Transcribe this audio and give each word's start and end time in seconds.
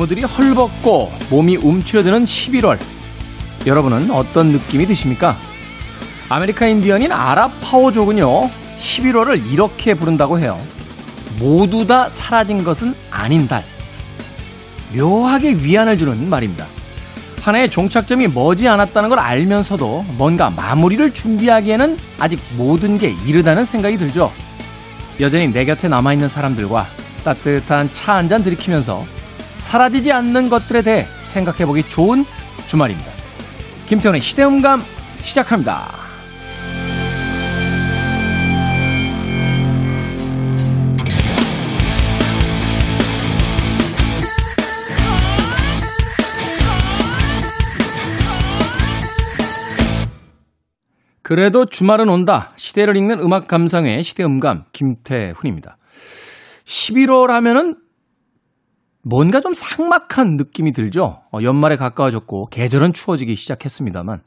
나무들이 0.00 0.22
헐벗고 0.22 1.12
몸이 1.28 1.56
움츠러드는 1.56 2.24
11월. 2.24 2.78
여러분은 3.66 4.10
어떤 4.10 4.46
느낌이 4.46 4.86
드십니까? 4.86 5.36
아메리카 6.30 6.66
인디언인 6.68 7.12
아라파호족은요, 7.12 8.48
11월을 8.78 9.52
이렇게 9.52 9.92
부른다고 9.92 10.38
해요. 10.38 10.58
모두 11.38 11.86
다 11.86 12.08
사라진 12.08 12.64
것은 12.64 12.94
아닌 13.10 13.46
달. 13.46 13.62
묘하게 14.96 15.56
위안을 15.56 15.98
주는 15.98 16.30
말입니다. 16.30 16.64
하나의 17.42 17.68
종착점이 17.70 18.28
머지 18.28 18.68
않았다는 18.68 19.10
걸 19.10 19.18
알면서도 19.18 20.06
뭔가 20.16 20.48
마무리를 20.48 21.12
준비하기에는 21.12 21.98
아직 22.18 22.40
모든 22.56 22.96
게 22.96 23.14
이르다는 23.26 23.66
생각이 23.66 23.98
들죠. 23.98 24.32
여전히 25.20 25.48
내 25.52 25.66
곁에 25.66 25.88
남아있는 25.88 26.30
사람들과 26.30 26.86
따뜻한 27.22 27.92
차 27.92 28.14
한 28.14 28.30
잔 28.30 28.42
들이키면서 28.42 29.04
사라지지 29.60 30.10
않는 30.10 30.48
것들에 30.48 30.82
대해 30.82 31.04
생각해보기 31.18 31.84
좋은 31.84 32.24
주말입니다. 32.66 33.10
김태훈의 33.86 34.20
시대음감 34.20 34.82
시작합니다. 35.18 36.00
그래도 51.22 51.64
주말은 51.64 52.08
온다. 52.08 52.52
시대를 52.56 52.96
읽는 52.96 53.20
음악 53.20 53.46
감상의 53.46 54.02
시대음감 54.02 54.64
김태훈입니다. 54.72 55.76
11월 56.64 57.28
하면은 57.28 57.76
뭔가 59.02 59.40
좀 59.40 59.52
삭막한 59.54 60.36
느낌이 60.36 60.72
들죠. 60.72 61.22
어, 61.32 61.38
연말에 61.42 61.76
가까워졌고 61.76 62.48
계절은 62.50 62.92
추워지기 62.92 63.34
시작했습니다만 63.34 64.22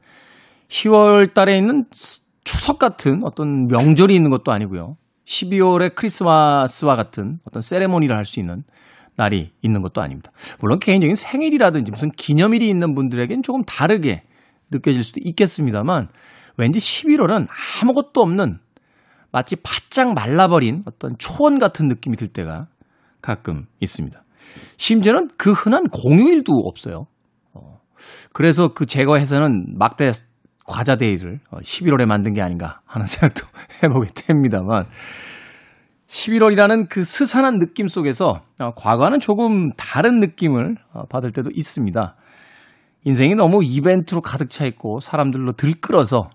10월 0.67 1.33
달에 1.33 1.57
있는 1.57 1.85
추석 2.43 2.79
같은 2.79 3.23
어떤 3.23 3.67
명절이 3.67 4.15
있는 4.15 4.31
것도 4.31 4.51
아니고요. 4.51 4.97
12월에 5.25 5.95
크리스마스와 5.95 6.95
같은 6.95 7.39
어떤 7.45 7.61
세레모니를 7.61 8.15
할 8.15 8.25
수 8.25 8.39
있는 8.39 8.63
날이 9.15 9.51
있는 9.61 9.81
것도 9.81 10.01
아닙니다. 10.01 10.31
물론 10.59 10.79
개인적인 10.79 11.15
생일이라든지 11.15 11.91
무슨 11.91 12.09
기념일이 12.09 12.67
있는 12.67 12.95
분들에겐 12.95 13.43
조금 13.43 13.63
다르게 13.63 14.23
느껴질 14.71 15.03
수도 15.03 15.19
있겠습니다만 15.23 16.09
왠지 16.57 16.79
11월은 16.79 17.47
아무것도 17.81 18.21
없는 18.21 18.59
마치 19.31 19.55
바짝 19.55 20.13
말라버린 20.13 20.83
어떤 20.85 21.15
초원 21.17 21.59
같은 21.59 21.87
느낌이 21.89 22.17
들 22.17 22.27
때가 22.27 22.67
가끔 23.21 23.67
있습니다. 23.79 24.22
심지어는 24.77 25.29
그 25.37 25.51
흔한 25.51 25.87
공휴일도 25.89 26.51
없어요. 26.65 27.07
어, 27.53 27.79
그래서 28.33 28.69
그 28.69 28.85
제거해서는 28.85 29.77
막대 29.77 30.11
과자 30.65 30.95
데이를 30.95 31.39
11월에 31.51 32.03
어, 32.03 32.05
만든 32.05 32.33
게 32.33 32.41
아닌가 32.41 32.81
하는 32.85 33.05
생각도 33.07 33.45
해보게 33.83 34.09
됩니다만 34.15 34.85
11월이라는 36.07 36.87
그 36.89 37.03
스산한 37.03 37.59
느낌 37.59 37.87
속에서 37.87 38.41
어, 38.59 38.71
과거와는 38.75 39.19
조금 39.19 39.71
다른 39.71 40.19
느낌을 40.19 40.75
받을 41.09 41.31
때도 41.31 41.49
있습니다. 41.53 42.15
인생이 43.05 43.35
너무 43.35 43.63
이벤트로 43.63 44.21
가득 44.21 44.49
차 44.49 44.65
있고 44.65 44.99
사람들로 44.99 45.53
들끓어서 45.53 46.29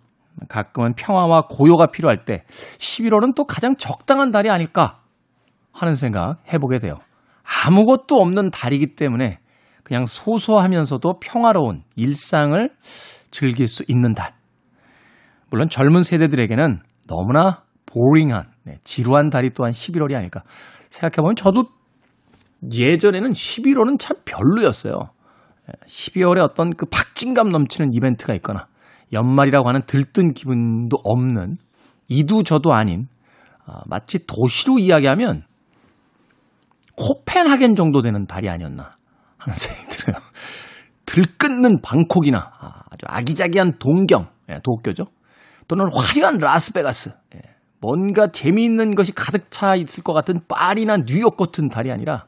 가끔은 0.49 0.95
평화와 0.95 1.47
고요가 1.49 1.87
필요할 1.87 2.25
때 2.25 2.45
11월은 2.79 3.35
또 3.35 3.45
가장 3.45 3.77
적당한 3.77 4.31
달이 4.31 4.51
아닐까 4.51 5.01
하는 5.73 5.95
생각 5.95 6.39
해보게 6.53 6.79
돼요. 6.79 6.99
아무것도 7.65 8.21
없는 8.21 8.51
달이기 8.51 8.95
때문에 8.95 9.39
그냥 9.83 10.05
소소하면서도 10.05 11.19
평화로운 11.21 11.83
일상을 11.97 12.71
즐길 13.31 13.67
수 13.67 13.85
있는 13.89 14.15
달. 14.15 14.35
물론 15.51 15.69
젊은 15.69 16.03
세대들에게는 16.03 16.81
너무나 17.07 17.63
보링한, 17.87 18.51
네, 18.65 18.77
지루한 18.85 19.31
달이 19.31 19.51
또한 19.55 19.73
11월이 19.73 20.15
아닐까. 20.15 20.43
생각해보면 20.91 21.37
저도 21.37 21.65
예전에는 22.71 23.33
11월은 23.33 23.99
참 23.99 24.17
별로였어요. 24.27 25.11
12월에 25.87 26.43
어떤 26.43 26.75
그 26.75 26.87
박진감 26.87 27.51
넘치는 27.51 27.93
이벤트가 27.95 28.35
있거나 28.35 28.67
연말이라고 29.13 29.69
하는 29.69 29.83
들뜬 29.87 30.35
기분도 30.35 30.99
없는 31.03 31.57
이두저도 32.09 32.73
아닌 32.73 33.07
아, 33.65 33.83
마치 33.87 34.27
도시로 34.27 34.79
이야기하면 34.79 35.45
코펜하겐 36.99 37.77
정도 37.77 38.03
되는 38.03 38.25
달이 38.25 38.49
아니었나 38.49 38.97
하는 39.39 39.57
생각이 39.57 39.89
들어요. 39.89 40.17
들끓는 41.07 41.79
방콕이나 41.83 42.39
아, 42.39 42.83
아주 42.91 43.07
아기자기한 43.07 43.79
동경, 43.79 44.29
예, 44.51 44.61
도쿄죠. 44.63 45.05
또는 45.67 45.87
화려한 45.93 46.39
라스베가스, 46.39 47.11
예, 47.35 47.41
뭔가 47.81 48.29
재미있는 48.29 48.95
것이 48.95 49.13
가득 49.13 49.51
차 49.51 49.75
있을 49.75 50.03
것 50.03 50.13
같은 50.13 50.41
파리나 50.49 51.05
뉴욕 51.07 51.37
같은 51.37 51.69
달이 51.69 51.91
아니라 51.91 52.27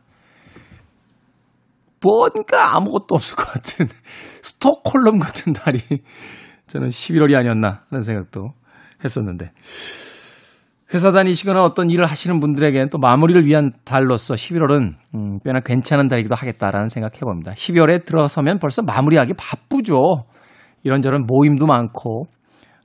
뭔가 2.00 2.76
아무것도 2.76 3.14
없을 3.14 3.36
것 3.36 3.46
같은 3.46 3.86
스톡홀름 4.42 5.18
같은 5.18 5.52
달이 5.52 5.80
저는 6.66 6.88
11월이 6.88 7.36
아니었나 7.36 7.82
하는 7.90 8.00
생각도 8.00 8.54
했었는데 9.04 9.52
회사 10.92 11.12
다니시거나 11.12 11.62
어떤 11.62 11.88
일을 11.88 12.04
하시는 12.04 12.40
분들에게는 12.40 12.88
또 12.90 12.98
마무리를 12.98 13.44
위한 13.46 13.72
달로서 13.84 14.34
11월은 14.34 14.94
음, 15.14 15.38
꽤나 15.44 15.60
괜찮은 15.60 16.08
달이기도 16.08 16.34
하겠다라는 16.34 16.88
생각 16.88 17.16
해 17.16 17.20
봅니다. 17.20 17.52
12월에 17.52 18.04
들어서면 18.04 18.58
벌써 18.58 18.82
마무리하기 18.82 19.34
바쁘죠. 19.34 19.98
이런저런 20.82 21.26
모임도 21.26 21.66
많고 21.66 22.24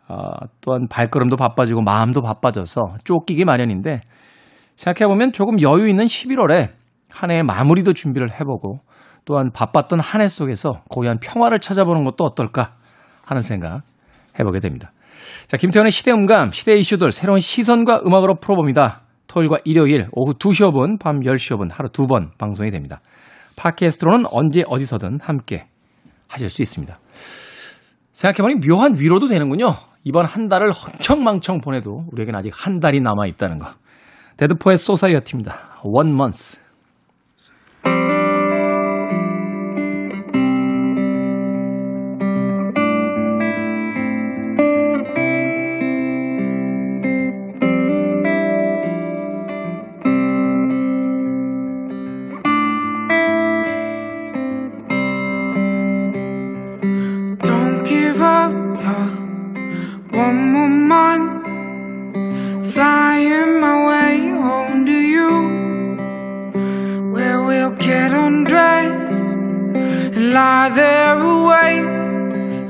어, 0.08 0.30
또한 0.62 0.88
발걸음도 0.88 1.36
바빠지고 1.36 1.82
마음도 1.82 2.22
바빠져서 2.22 2.98
쫓기기 3.04 3.44
마련인데 3.44 4.02
생각해 4.76 5.08
보면 5.08 5.32
조금 5.32 5.60
여유 5.62 5.88
있는 5.88 6.06
11월에 6.06 6.70
한 7.10 7.32
해의 7.32 7.42
마무리도 7.44 7.94
준비를 7.94 8.32
해보고 8.40 8.82
또한 9.24 9.50
바빴던 9.52 10.00
한 10.00 10.22
해 10.22 10.28
속에서 10.28 10.84
고유한 10.90 11.18
평화를 11.20 11.60
찾아보는 11.60 12.04
것도 12.04 12.24
어떨까 12.24 12.76
하는 13.24 13.42
생각 13.42 13.82
해보게 14.40 14.60
됩니다. 14.60 14.92
자, 15.48 15.58
김태현의 15.58 15.92
시대음감, 15.92 16.52
시대 16.52 16.76
이슈들 16.78 17.12
새로운 17.12 17.40
시선과 17.40 18.02
음악으로 18.06 18.36
풀어봅니다. 18.36 19.02
토요일과 19.28 19.58
일요일 19.66 20.08
오후 20.12 20.34
2시 20.34 20.72
5분, 20.72 21.00
밤 21.00 21.20
10시 21.20 21.58
5분 21.58 21.70
하루 21.72 21.90
두 21.90 22.08
번 22.08 22.32
방송이 22.38 22.72
됩니다. 22.72 23.02
팟캐스트로는 23.58 24.26
언제 24.32 24.64
어디서든 24.68 25.20
함께 25.22 25.68
하실 26.28 26.50
수 26.50 26.62
있습니다. 26.62 27.00
생각해보니 28.14 28.68
묘한 28.68 28.96
위로도 28.98 29.28
되는군요. 29.28 29.76
이번 30.04 30.26
한 30.26 30.48
달을 30.48 30.72
헝청망청 30.72 31.62
보내도 31.62 32.06
우리에겐 32.12 32.36
아직 32.36 32.52
한 32.54 32.80
달이 32.80 33.02
남아있다는 33.02 33.60
거. 33.60 33.68
데드포의 34.38 34.78
소사이어티입니다. 34.78 35.80
One 35.84 36.12
month. 36.12 36.65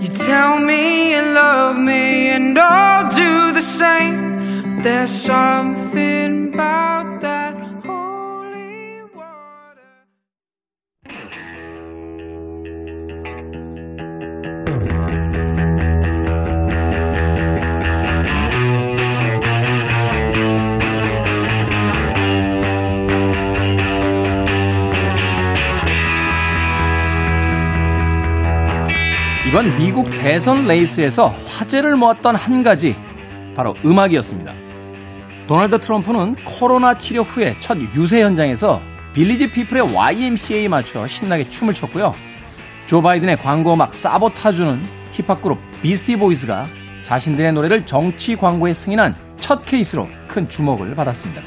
You 0.05 0.11
tell 0.11 0.59
me 0.59 1.15
you 1.15 1.21
love 1.23 1.75
me, 1.77 2.27
and 2.29 2.55
I'll 2.59 3.09
do 3.09 3.51
the 3.53 3.61
same. 3.61 4.83
There's 4.83 5.09
something 5.09 6.53
about 6.53 7.04
이번 29.65 29.77
미국 29.77 30.12
대선 30.12 30.67
레이스에서 30.67 31.29
화제를 31.47 31.95
모았던 31.95 32.35
한 32.35 32.62
가지 32.62 32.95
바로 33.56 33.73
음악이었습니다. 33.83 34.53
도널드 35.47 35.79
트럼프는 35.79 36.35
코로나 36.45 36.95
치료 36.97 37.23
후에 37.23 37.56
첫 37.59 37.77
유세 37.95 38.21
현장에서 38.21 38.79
빌리지 39.13 39.50
피플의 39.50 39.95
YMCA에 39.95 40.67
맞춰 40.67 41.07
신나게 41.07 41.50
춤을 41.50 41.73
췄고요. 41.73 42.13
조 42.85 43.01
바이든의 43.01 43.38
광고 43.38 43.73
음악 43.73 43.95
사보타주는 43.95 44.83
힙합 45.12 45.41
그룹 45.41 45.57
비스티 45.81 46.17
보이스가 46.17 46.67
자신들의 47.01 47.53
노래를 47.53 47.85
정치 47.88 48.35
광고에 48.35 48.73
승인한 48.73 49.15
첫 49.39 49.65
케이스로 49.65 50.07
큰 50.27 50.47
주목을 50.47 50.94
받았습니다. 50.94 51.41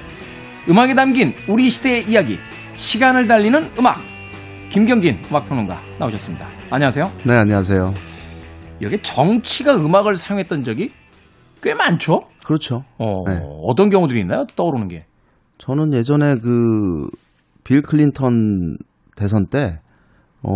음악에 0.68 0.94
담긴 0.94 1.34
우리 1.46 1.70
시대의 1.70 2.08
이야기, 2.08 2.38
시간을 2.74 3.28
달리는 3.28 3.70
음악. 3.78 4.07
김경진 4.70 5.22
음악평론가 5.30 5.80
나오셨습니다. 5.98 6.46
안녕하세요. 6.70 7.10
네, 7.26 7.34
안녕하세요. 7.36 7.92
여기 8.82 8.98
정치가 9.02 9.74
음악을 9.76 10.16
사용했던 10.16 10.62
적이 10.64 10.90
꽤 11.62 11.74
많죠? 11.74 12.28
그렇죠. 12.44 12.84
어, 12.98 13.24
네. 13.26 13.40
어떤 13.64 13.88
경우들이 13.90 14.20
있나요? 14.20 14.44
떠오르는 14.56 14.88
게. 14.88 15.06
저는 15.58 15.92
예전에 15.94 16.36
그 16.36 17.08
빌 17.64 17.82
클린턴 17.82 18.78
대선 19.14 19.44
때, 19.46 19.78
어, 20.42 20.50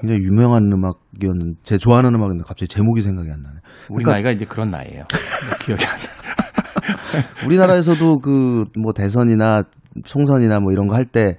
굉장히 0.00 0.20
유명한 0.22 0.62
음악이었는데, 0.64 1.60
제 1.62 1.78
좋아하는 1.78 2.12
음악인데 2.12 2.42
갑자기 2.44 2.66
제목이 2.66 3.02
생각이 3.02 3.30
안 3.30 3.40
나네. 3.40 3.54
우리 3.88 4.02
그러니까- 4.02 4.12
나이가 4.14 4.30
이제 4.32 4.44
그런 4.44 4.68
나이예요. 4.72 4.98
뭐 4.98 5.06
기억이 5.64 5.84
안 5.84 5.96
나. 5.96 7.46
우리나라에서도 7.46 8.18
그 8.18 8.64
뭐 8.76 8.92
대선이나 8.92 9.62
총선이나 10.04 10.58
뭐 10.58 10.72
이런 10.72 10.88
거 10.88 10.94
할 10.96 11.04
때 11.04 11.36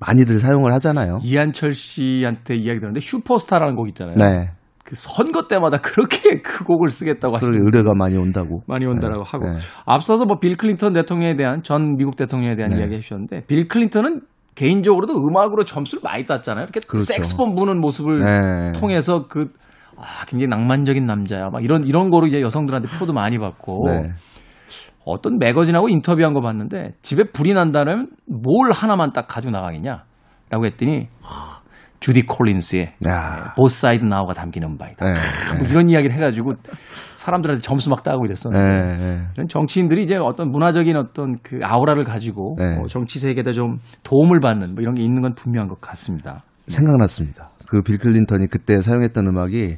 많이들 0.00 0.38
사용을 0.38 0.72
하잖아요. 0.74 1.18
이한철 1.22 1.72
씨한테 1.72 2.56
이야기 2.56 2.78
들었는데 2.80 3.00
슈퍼스타라는 3.00 3.74
곡 3.74 3.88
있잖아요. 3.88 4.16
네. 4.16 4.50
그 4.84 4.94
선거 4.94 5.48
때마다 5.48 5.78
그렇게 5.78 6.40
그 6.42 6.64
곡을 6.64 6.90
쓰겠다고 6.90 7.36
하시는 7.36 7.54
의뢰가 7.54 7.92
많이 7.96 8.16
온다고. 8.16 8.62
많이 8.68 8.86
온다라고 8.86 9.24
네. 9.24 9.30
하고 9.30 9.50
네. 9.50 9.58
앞서서 9.84 10.24
뭐 10.26 10.38
빌 10.38 10.56
클린턴 10.56 10.92
대통령에 10.92 11.34
대한 11.36 11.62
전 11.62 11.96
미국 11.96 12.14
대통령에 12.16 12.54
대한 12.54 12.70
네. 12.72 12.78
이야기 12.80 12.94
해주셨는데 12.94 13.46
빌 13.46 13.66
클린턴은 13.66 14.20
개인적으로도 14.54 15.12
음악으로 15.26 15.64
점수를 15.64 16.00
많이 16.04 16.24
땄잖아요. 16.24 16.64
이렇게 16.64 16.80
그렇죠. 16.80 17.04
색스폰 17.04 17.54
부는 17.56 17.80
모습을 17.80 18.18
네. 18.18 18.72
통해서 18.78 19.26
그 19.28 19.52
아, 19.98 20.24
굉장히 20.26 20.48
낭만적인 20.48 21.04
남자야. 21.04 21.50
막 21.50 21.64
이런 21.64 21.84
이런 21.84 22.10
거로 22.10 22.26
이제 22.26 22.40
여성들한테 22.40 22.88
표도 22.98 23.12
많이 23.12 23.38
받고 23.38 23.84
네. 23.90 24.10
어떤 25.06 25.38
매거진하고 25.38 25.88
인터뷰한 25.88 26.34
거 26.34 26.40
봤는데 26.40 26.94
집에 27.00 27.24
불이 27.24 27.54
난다면 27.54 28.10
뭘 28.26 28.72
하나만 28.72 29.12
딱 29.12 29.26
가지고 29.28 29.52
나가겠냐라고 29.52 30.66
했더니 30.66 31.08
하, 31.22 31.60
주디 32.00 32.22
콜린스의 32.26 32.94
야. 33.06 33.54
Both 33.56 33.77
Sides 33.77 34.04
Now가 34.04 34.34
담긴 34.34 34.64
음반이다. 34.64 35.04
네. 35.04 35.12
뭐 35.58 35.66
이런 35.68 35.88
이야기를 35.88 36.14
해가지고 36.14 36.54
사람들한테 37.14 37.62
점수 37.62 37.88
막 37.88 38.02
따고 38.02 38.26
이랬었는데 38.26 38.66
네. 38.66 38.96
네. 38.96 39.22
이런 39.34 39.48
정치인들이 39.48 40.02
이제 40.02 40.16
어떤 40.16 40.50
문화적인 40.50 40.96
어떤 40.96 41.36
그 41.42 41.60
아우라를 41.62 42.04
가지고 42.04 42.56
네. 42.58 42.76
어, 42.78 42.86
정치 42.88 43.18
세계에다 43.18 43.52
좀 43.52 43.78
도움을 44.02 44.40
받는 44.40 44.74
뭐 44.74 44.82
이런 44.82 44.94
게 44.94 45.02
있는 45.02 45.22
건 45.22 45.34
분명한 45.34 45.68
것 45.68 45.80
같습니다. 45.80 46.42
생각났습니다. 46.68 47.50
그 47.68 47.82
빌 47.82 47.98
클린턴이 47.98 48.48
그때 48.48 48.80
사용했던 48.82 49.26
음악이 49.26 49.76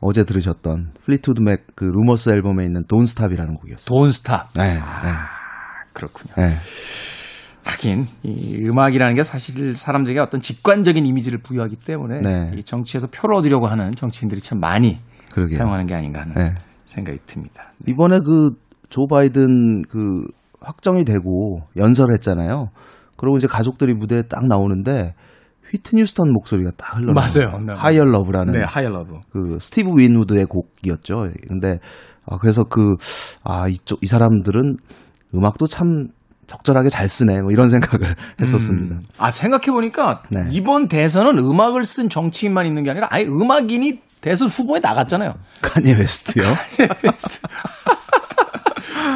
어제 0.00 0.24
들으셨던 0.24 0.92
플리트우드 1.04 1.40
맥 1.40 1.66
그 1.74 1.84
Rumours 1.84 2.30
앨범에 2.30 2.64
있는 2.64 2.84
Don't 2.86 3.04
Stop이라는 3.06 3.54
곡이었어요. 3.54 3.86
Don't 3.86 4.17
Stop. 4.17 4.48
네, 4.56 4.74
네, 4.74 4.80
그렇군요. 5.92 6.34
네. 6.36 6.56
하긴 7.64 8.04
이 8.22 8.66
음악이라는 8.68 9.14
게 9.16 9.22
사실 9.22 9.74
사람들에게 9.74 10.20
어떤 10.20 10.40
직관적인 10.40 11.04
이미지를 11.04 11.40
부여하기 11.42 11.76
때문에 11.76 12.20
네. 12.22 12.52
이 12.56 12.62
정치에서 12.62 13.08
표를 13.08 13.34
얻으려고 13.36 13.66
하는 13.66 13.90
정치인들이 13.92 14.40
참 14.40 14.60
많이 14.60 14.98
그러게요. 15.32 15.58
사용하는 15.58 15.86
게 15.86 15.94
아닌가 15.94 16.20
하는 16.20 16.34
네. 16.34 16.54
생각이 16.84 17.18
듭니다. 17.26 17.72
이번에 17.86 18.20
그 18.20 18.50
조 18.88 19.06
바이든 19.06 19.82
그 19.88 20.22
확정이 20.60 21.04
되고 21.04 21.60
연설을 21.76 22.14
했잖아요. 22.14 22.68
그리고 23.16 23.36
이제 23.38 23.46
가족들이 23.46 23.94
무대에 23.94 24.22
딱 24.22 24.46
나오는데 24.46 25.14
휘트니 25.72 26.02
휴스턴 26.02 26.32
목소리가 26.32 26.70
딱 26.76 26.96
흘러 26.96 27.12
맞아요. 27.12 27.58
네. 27.64 27.72
Higher 27.74 28.04
Love라는 28.04 28.52
네, 28.52 28.64
Higher 28.66 28.88
Love. 28.90 29.14
그 29.32 29.58
스티브 29.60 29.90
윈우드의 29.96 30.46
곡이었죠. 30.46 31.28
근데 31.48 31.78
아 32.24 32.38
그래서 32.38 32.64
그아 32.64 33.68
이쪽 33.68 34.02
이 34.02 34.06
사람들은 34.06 34.76
음악도 35.34 35.66
참 35.66 36.08
적절하게 36.46 36.88
잘 36.88 37.08
쓰네 37.08 37.42
뭐 37.42 37.50
이런 37.50 37.70
생각을 37.70 38.14
했었습니다. 38.40 38.96
음. 38.96 39.02
아 39.18 39.30
생각해 39.30 39.66
보니까 39.72 40.22
네. 40.30 40.44
이번 40.50 40.88
대선은 40.88 41.38
음악을 41.38 41.84
쓴 41.84 42.08
정치인만 42.08 42.66
있는 42.66 42.84
게 42.84 42.90
아니라 42.90 43.08
아예 43.10 43.24
음악인이 43.24 43.98
대선 44.20 44.48
후보에 44.48 44.80
나갔잖아요. 44.80 45.34
카니에 45.62 45.94
웨스트요. 45.94 46.44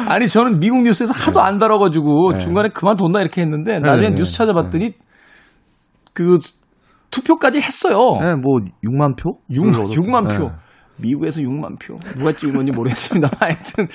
아니 0.07 0.27
저는 0.27 0.59
미국 0.59 0.83
뉴스에서 0.83 1.13
하도 1.13 1.41
안 1.41 1.57
다뤄가지고 1.57 2.33
네. 2.33 2.39
중간에 2.39 2.69
그만뒀나 2.69 3.21
이렇게 3.21 3.41
했는데 3.41 3.79
나중에 3.79 4.09
네, 4.09 4.15
뉴스 4.15 4.31
네. 4.33 4.37
찾아봤더니 4.37 4.93
그 6.13 6.37
투표까지 7.11 7.59
했어요. 7.61 8.17
네, 8.21 8.35
뭐 8.35 8.59
6만 8.83 9.17
표? 9.17 9.39
6만, 9.51 9.93
6만 9.93 10.37
표. 10.37 10.45
네. 10.45 10.51
미국에서 11.01 11.41
6만 11.41 11.79
표. 11.79 11.97
누가 12.15 12.31
찍은 12.31 12.55
건지 12.55 12.71
모르겠습니다. 12.71 13.29
하여튼, 13.39 13.87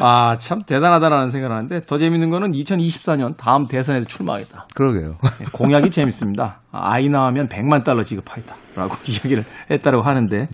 아, 0.00 0.36
참 0.36 0.62
대단하다라는 0.62 1.30
생각을 1.30 1.54
하는데 1.54 1.80
더 1.84 1.98
재밌는 1.98 2.30
거는 2.30 2.52
2024년 2.52 3.36
다음 3.36 3.66
대선에도 3.66 4.06
출마하겠다. 4.06 4.68
그러게요. 4.74 5.18
네, 5.40 5.46
공약이 5.52 5.90
재밌습니다. 5.90 6.60
아이 6.70 7.08
낳으면 7.08 7.48
100만 7.48 7.84
달러 7.84 8.02
지급하겠다. 8.02 8.54
라고 8.76 8.96
이야기를 9.06 9.44
했다고 9.70 10.02
하는데, 10.02 10.46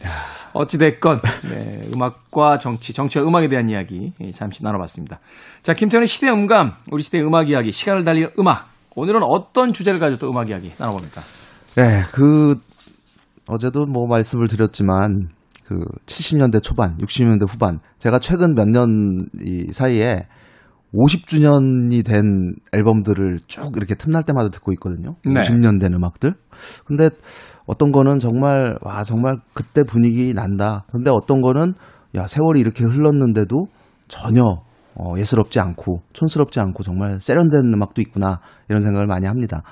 어찌 0.52 0.78
됐건, 0.78 1.20
네, 1.50 1.88
음악과 1.94 2.58
정치, 2.58 2.92
정치와 2.92 3.24
음악에 3.24 3.48
대한 3.48 3.68
이야기 3.68 4.12
예, 4.20 4.30
잠시 4.30 4.64
나눠봤습니다. 4.64 5.20
자, 5.62 5.74
김태현의 5.74 6.08
시대 6.08 6.28
음감, 6.30 6.72
우리 6.90 7.02
시대의 7.02 7.24
음악 7.24 7.48
이야기, 7.50 7.72
시간을 7.72 8.04
달리는 8.04 8.30
음악. 8.38 8.68
오늘은 9.00 9.22
어떤 9.22 9.72
주제를 9.72 9.98
가지고 9.98 10.18
또 10.20 10.30
음악 10.30 10.50
이야기 10.50 10.70
나눠봅니까? 10.78 11.22
네, 11.76 12.02
그 12.12 12.56
어제도 13.46 13.86
뭐 13.86 14.06
말씀을 14.06 14.46
드렸지만 14.46 15.28
그 15.66 15.76
70년대 16.04 16.62
초반, 16.62 16.98
60년대 16.98 17.48
후반 17.48 17.78
제가 17.98 18.18
최근 18.18 18.54
몇 18.54 18.68
년 18.68 18.86
이 19.40 19.72
사이에 19.72 20.26
50주년이 20.92 22.04
된 22.04 22.54
앨범들을 22.72 23.38
쭉 23.46 23.72
이렇게 23.76 23.94
틈날 23.94 24.22
때마다 24.24 24.50
듣고 24.50 24.72
있거든요. 24.72 25.14
네. 25.24 25.34
50년 25.34 25.80
된 25.80 25.94
음악들. 25.94 26.34
근데 26.84 27.08
어떤 27.66 27.92
거는 27.92 28.18
정말 28.18 28.76
와 28.82 29.04
정말 29.04 29.36
그때 29.54 29.82
분위기 29.84 30.34
난다. 30.34 30.84
근데 30.92 31.10
어떤 31.10 31.40
거는 31.40 31.74
야 32.16 32.26
세월이 32.26 32.60
이렇게 32.60 32.84
흘렀는데도 32.84 33.66
전혀 34.08 34.42
어, 34.94 35.14
예스럽지 35.16 35.60
않고 35.60 36.02
촌스럽지 36.12 36.60
않고 36.60 36.82
정말 36.82 37.20
세련된 37.20 37.72
음악도 37.74 38.00
있구나 38.02 38.40
이런 38.68 38.80
생각을 38.82 39.06
많이 39.06 39.26
합니다. 39.26 39.62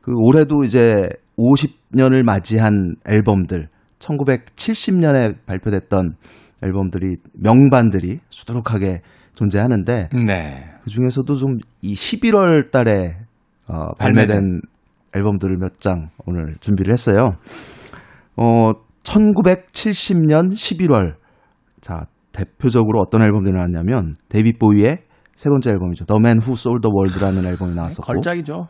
그 0.00 0.12
올해도 0.14 0.64
이제 0.64 1.08
50년을 1.38 2.22
맞이한 2.22 2.96
앨범들 3.06 3.68
1970년에 3.98 5.36
발표됐던 5.46 6.14
앨범들이 6.62 7.16
명반들이 7.34 8.20
수두룩하게 8.30 9.02
존재하는데 9.34 10.08
네. 10.26 10.64
그 10.82 10.90
중에서도 10.90 11.34
좀 11.36 11.58
이 11.82 11.94
11월 11.94 12.70
달에 12.70 13.16
어, 13.66 13.94
발매된 13.98 14.60
앨범들을 15.14 15.56
몇 15.56 15.78
장 15.80 16.10
오늘 16.26 16.56
준비를 16.60 16.92
했어요. 16.92 17.36
어, 18.36 18.72
1970년 19.02 20.52
11월. 20.52 21.14
자, 21.80 22.06
대표적으로 22.32 23.00
어떤 23.00 23.22
앨범들이 23.22 23.54
나왔냐면 23.54 24.14
데이빗 24.28 24.58
보위의 24.58 24.98
세 25.36 25.48
번째 25.48 25.70
앨범이죠. 25.70 26.04
The 26.04 26.18
Man 26.18 26.38
Who 26.40 26.52
Sold 26.52 26.82
the 26.82 26.92
World라는 26.92 27.48
앨범이 27.50 27.74
나왔었고 27.74 28.02
걸작이죠. 28.06 28.68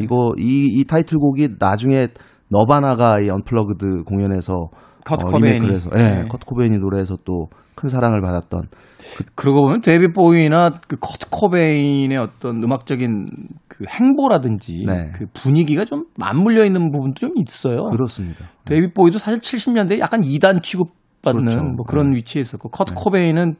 이거 0.00 0.32
이, 0.36 0.68
이 0.70 0.84
타이틀곡이 0.84 1.56
나중에 1.58 2.08
너바나가 2.50 3.20
이 3.20 3.30
Unplugged 3.30 4.02
공연에서 4.04 4.68
커트 5.04 5.26
어, 5.26 5.30
코베인이. 5.30 5.74
해서 5.74 5.90
예, 5.96 6.02
네. 6.02 6.24
커트 6.28 6.44
코베인이 6.44 6.78
노래해서 6.78 7.16
또 7.24 7.48
큰 7.78 7.88
사랑을 7.88 8.20
받았던 8.20 8.62
그러고 9.36 9.62
보면 9.62 9.80
데이빗 9.82 10.12
보위나 10.12 10.70
그 10.88 10.96
커트 10.96 11.30
코베인의 11.30 12.18
어떤 12.18 12.60
음악적인 12.64 13.28
그 13.68 13.84
행보라든지 13.88 14.84
네. 14.84 15.12
그 15.14 15.26
분위기가 15.32 15.84
좀 15.84 16.06
맞물려 16.16 16.64
있는 16.64 16.90
부분도 16.90 17.14
좀 17.14 17.30
있어요. 17.36 17.84
그렇습니다. 17.84 18.46
데이빗 18.64 18.92
보위도 18.92 19.18
사실 19.18 19.38
70년대에 19.38 20.00
약간 20.00 20.22
이단 20.22 20.60
취급 20.64 20.88
받는 21.22 21.44
그렇죠. 21.44 21.62
뭐 21.62 21.84
그런 21.84 22.10
네. 22.10 22.16
위치에 22.16 22.40
있었고 22.40 22.68
커트 22.70 22.94
코베인은 22.94 23.56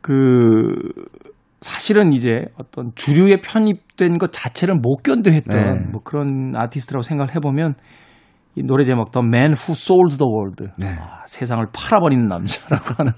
그 0.00 0.74
사실은 1.60 2.12
이제 2.12 2.46
어떤 2.58 2.92
주류에 2.94 3.40
편입된 3.42 4.18
것 4.18 4.32
자체를 4.32 4.76
못 4.76 5.02
견뎌했던 5.02 5.62
네. 5.62 5.86
뭐 5.90 6.02
그런 6.02 6.54
아티스트라고 6.56 7.02
생각을 7.02 7.34
해보면 7.34 7.74
이 8.56 8.62
노래 8.64 8.84
제목 8.84 9.12
The 9.12 9.24
Man 9.24 9.52
Who 9.52 9.72
Sold 9.72 10.18
the 10.18 10.28
World 10.28 10.68
네. 10.76 10.96
아, 11.00 11.22
세상을 11.26 11.64
팔아버리는 11.72 12.26
남자라고 12.26 12.94
하는 12.96 13.12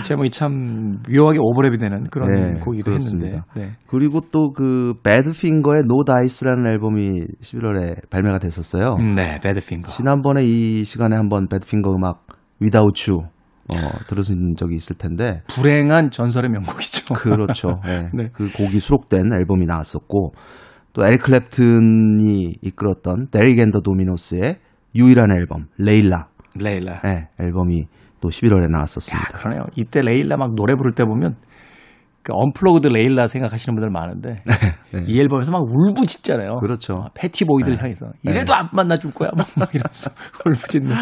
이 0.00 0.02
제목이 0.02 0.30
참 0.30 1.02
묘하게 1.10 1.38
오버랩이 1.38 1.78
되는 1.78 2.04
그런 2.04 2.32
네, 2.32 2.60
곡이기도 2.60 2.90
그렇습니다. 2.90 3.26
했는데 3.26 3.42
네. 3.54 3.72
그리고 3.86 4.20
또 4.30 4.52
그 4.52 4.94
배드핑거의 5.02 5.80
No 5.84 6.04
Dice라는 6.04 6.66
앨범이 6.66 7.26
11월에 7.42 8.08
발매가 8.10 8.38
됐었어요. 8.38 8.96
네, 9.14 9.38
배드핑거. 9.42 9.90
지난번에 9.90 10.42
이 10.44 10.84
시간에 10.84 11.16
한번 11.16 11.48
배드핑거 11.48 11.90
음악 11.94 12.26
Without 12.60 13.10
You 13.10 13.24
어, 13.72 13.76
들으신 14.08 14.54
적이 14.56 14.76
있을 14.76 14.96
텐데 14.96 15.42
불행한 15.48 16.10
전설의 16.10 16.50
명곡이죠. 16.50 17.14
그렇죠. 17.14 17.80
네. 17.86 18.10
네. 18.12 18.28
그 18.32 18.50
곡이 18.52 18.78
수록된 18.80 19.32
앨범이 19.38 19.66
나왔었고 19.66 20.32
또 20.92 21.06
에릭 21.06 21.22
클랩튼이 21.22 22.58
이끌었던 22.60 23.28
데릭 23.30 23.58
앤 23.58 23.69
더 23.69 23.80
도미노스의 23.80 24.56
유일한 24.94 25.30
앨범 25.30 25.68
레일라. 25.78 26.28
레일라. 26.54 27.00
네, 27.02 27.28
앨범이 27.40 27.86
또 28.20 28.28
11월에 28.28 28.70
나왔었습니다. 28.70 29.28
야, 29.28 29.38
그러네요. 29.38 29.62
이때 29.74 30.02
레일라 30.02 30.36
막 30.36 30.54
노래 30.54 30.74
부를 30.74 30.92
때 30.92 31.04
보면 31.04 31.34
그 32.22 32.32
unplugged 32.34 32.86
레일라 32.86 33.26
생각하시는 33.26 33.74
분들 33.74 33.90
많은데 33.90 34.44
네. 34.94 35.04
이 35.06 35.18
앨범에서 35.18 35.50
막 35.50 35.62
울부짖잖아요. 35.62 36.58
그렇죠. 36.60 37.06
패티 37.14 37.34
보이드를 37.34 37.74
네. 37.74 37.80
향해서 37.80 38.12
이래도 38.22 38.52
네. 38.52 38.58
안 38.60 38.68
만나줄 38.72 39.12
거야. 39.12 39.30
막, 39.36 39.46
막 39.58 39.74
이러면서 39.74 40.10
울부짖는 40.46 40.94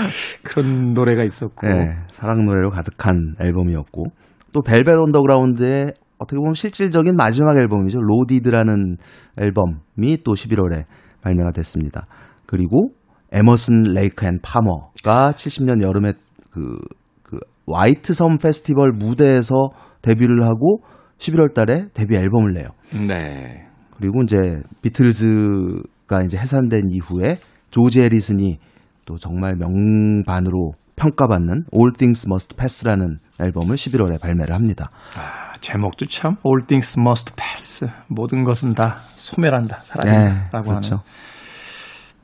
그런 0.43 0.95
노래가 0.95 1.25
있었고 1.25 1.67
네, 1.67 1.99
사랑 2.09 2.45
노래로 2.47 2.71
가득한 2.71 3.35
앨범이었고 3.41 4.05
또 4.53 4.63
벨벳 4.63 4.97
언더그라운드의 4.97 5.93
어떻게 6.21 6.37
보면 6.37 6.55
실질적인 6.55 7.17
마지막 7.17 7.57
앨범이죠. 7.57 7.99
Loaded라는 7.99 8.99
앨범이 9.39 10.19
또 10.23 10.33
11월에 10.33 10.85
발매가 11.23 11.51
됐습니다. 11.51 12.07
그리고 12.47 12.91
에머슨 13.33 13.83
레이크 13.95 14.27
앤 14.27 14.39
파머가 14.43 15.33
70년 15.33 15.83
여름에 15.83 16.13
그, 16.51 16.79
그 17.23 17.39
와이트 17.73 18.13
섬 18.13 18.37
페스티벌 18.37 18.93
무대에서 18.93 19.55
데뷔를 20.03 20.43
하고 20.43 20.83
11월 21.19 21.55
달에 21.55 21.87
데뷔 21.95 22.17
앨범을 22.17 22.53
내요. 22.53 22.69
네. 22.93 23.67
그리고 23.97 24.23
이제 24.23 24.63
비틀즈가 24.83 26.23
이제 26.25 26.37
해산된 26.37 26.89
이후에 26.91 27.39
조지 27.71 28.01
해리슨이 28.03 28.59
또 29.07 29.17
정말 29.17 29.57
명반으로 29.57 30.73
평가받는 30.97 31.65
All 31.75 31.93
Things 31.97 32.27
Must 32.29 32.57
Pass라는 32.57 33.19
앨범을 33.41 33.77
11월에 33.77 34.21
발매를 34.21 34.55
합니다. 34.55 34.91
아, 35.17 35.53
제목도 35.61 36.07
참 36.07 36.37
All 36.47 36.67
Things 36.67 36.99
Must 36.99 37.35
Pass. 37.37 37.89
모든 38.09 38.45
것은 38.45 38.75
다 38.75 38.99
소멸한다, 39.17 39.79
사라진다라고 39.83 40.63
네, 40.63 40.69
그렇죠. 40.69 40.95
하는. 40.97 41.05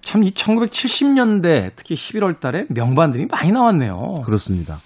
참 0.00 0.22
이 0.22 0.30
1970년대 0.30 1.72
특히 1.74 1.94
11월 1.96 2.38
달에 2.38 2.66
명반들이 2.70 3.26
많이 3.26 3.50
나왔네요. 3.50 4.14
그렇습니다. 4.24 4.80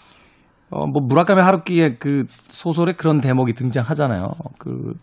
어, 0.71 0.87
뭐 0.87 1.03
무라카미 1.07 1.41
하루키의 1.43 1.99
그 1.99 2.25
소설에 2.49 2.93
그런 2.93 3.21
대목이 3.21 3.53
등장하잖아요. 3.55 4.29
그 4.59 4.95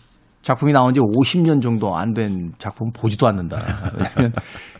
작품이 0.42 0.72
나온 0.74 0.94
지 0.96 1.02
50년 1.02 1.62
정도 1.62 1.96
안 1.96 2.14
된 2.14 2.52
작품 2.58 2.92
보지도 2.94 3.28
않는다. 3.28 3.58
왜냐면 4.16 4.34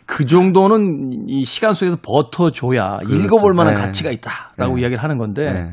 그 0.06 0.24
정도는 0.24 1.10
이 1.28 1.44
시간 1.44 1.72
속에서 1.74 1.98
버텨줘야 2.02 2.98
그렇죠. 3.04 3.14
읽어볼 3.14 3.52
만한 3.54 3.74
네. 3.74 3.80
가치가 3.80 4.10
있다라고 4.10 4.74
네. 4.76 4.80
이야기를 4.82 5.00
하는 5.02 5.18
건데 5.18 5.52
네. 5.52 5.72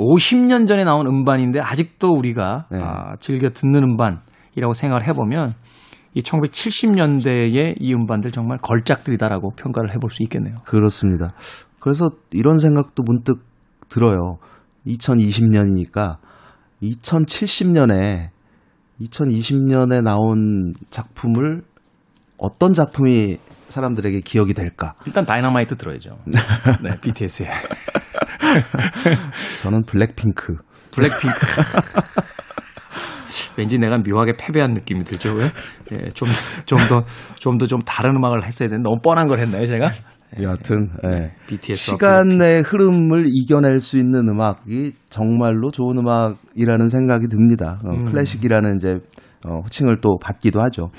50년 0.00 0.66
전에 0.66 0.84
나온 0.84 1.06
음반인데 1.06 1.60
아직도 1.60 2.12
우리가 2.12 2.66
네. 2.70 2.78
아, 2.80 3.16
즐겨 3.20 3.48
듣는 3.50 3.82
음반이라고 3.82 4.72
생각을 4.72 5.06
해보면 5.08 5.54
이 6.14 6.20
1970년대의 6.20 7.76
이 7.78 7.94
음반들 7.94 8.32
정말 8.32 8.58
걸작들이다라고 8.58 9.52
평가를 9.56 9.94
해볼 9.94 10.10
수 10.10 10.22
있겠네요. 10.24 10.56
그렇습니다. 10.64 11.34
그래서 11.78 12.10
이런 12.30 12.58
생각도 12.58 13.02
문득 13.04 13.44
들어요. 13.88 14.38
2020년이니까 14.86 16.16
2070년에 16.82 18.30
2020년에 19.00 20.02
나온 20.02 20.74
작품을 20.90 21.62
어떤 22.38 22.72
작품이 22.72 23.38
사람들에게 23.68 24.20
기억이 24.20 24.54
될까? 24.54 24.94
일단 25.06 25.24
다이너마이트 25.24 25.76
들어야죠. 25.76 26.18
네, 26.82 26.96
BTS의. 27.00 27.48
저는 29.62 29.84
블랙핑크. 29.84 30.56
블랙핑크. 30.94 31.36
왠지 33.56 33.78
내가 33.78 33.98
묘하게 33.98 34.34
패배한 34.36 34.72
느낌이 34.72 35.04
들죠. 35.04 35.34
왜? 35.34 35.50
예, 35.92 36.08
좀, 36.08 36.28
좀 36.64 36.78
더, 36.88 37.04
좀 37.38 37.58
더 37.58 37.66
좀 37.66 37.80
다른 37.82 38.16
음악을 38.16 38.44
했어야 38.44 38.68
되는데 38.68 38.88
너무 38.88 39.00
뻔한 39.02 39.26
걸 39.26 39.38
했나요, 39.38 39.66
제가? 39.66 39.90
여하튼 40.40 40.90
네. 41.02 41.32
BTS 41.48 41.90
시간의 41.92 42.62
흐름을 42.62 43.24
이겨낼 43.28 43.80
수 43.80 43.98
있는 43.98 44.28
음악이 44.28 44.92
정말로 45.10 45.70
좋은 45.72 45.98
음악이라는 45.98 46.88
생각이 46.88 47.26
듭니다. 47.28 47.80
어, 47.84 47.90
음. 47.90 48.06
클래식이라는 48.06 48.76
이제 48.76 48.94
어, 49.46 49.58
호칭을 49.64 49.96
또 50.00 50.18
받기도 50.22 50.60
하죠. 50.62 50.90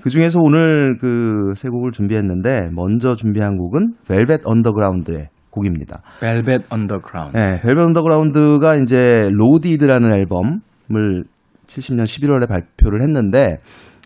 그 0.00 0.10
중에서 0.10 0.38
오늘 0.40 0.96
그 0.98 1.52
세 1.56 1.68
곡을 1.68 1.90
준비했는데 1.90 2.68
먼저 2.72 3.16
준비한 3.16 3.56
곡은 3.56 3.94
벨벳 4.06 4.42
언더그라운드의 4.44 5.28
곡입니다. 5.50 6.02
벨벳 6.20 6.62
언더그라운드. 6.70 7.36
네, 7.36 7.60
벨벳 7.60 7.84
언더그라운드가 7.86 8.76
이제 8.76 9.28
Loaded라는 9.32 10.12
앨범을 10.12 11.24
70년 11.66 12.04
11월에 12.04 12.48
발표를 12.48 13.02
했는데 13.02 13.58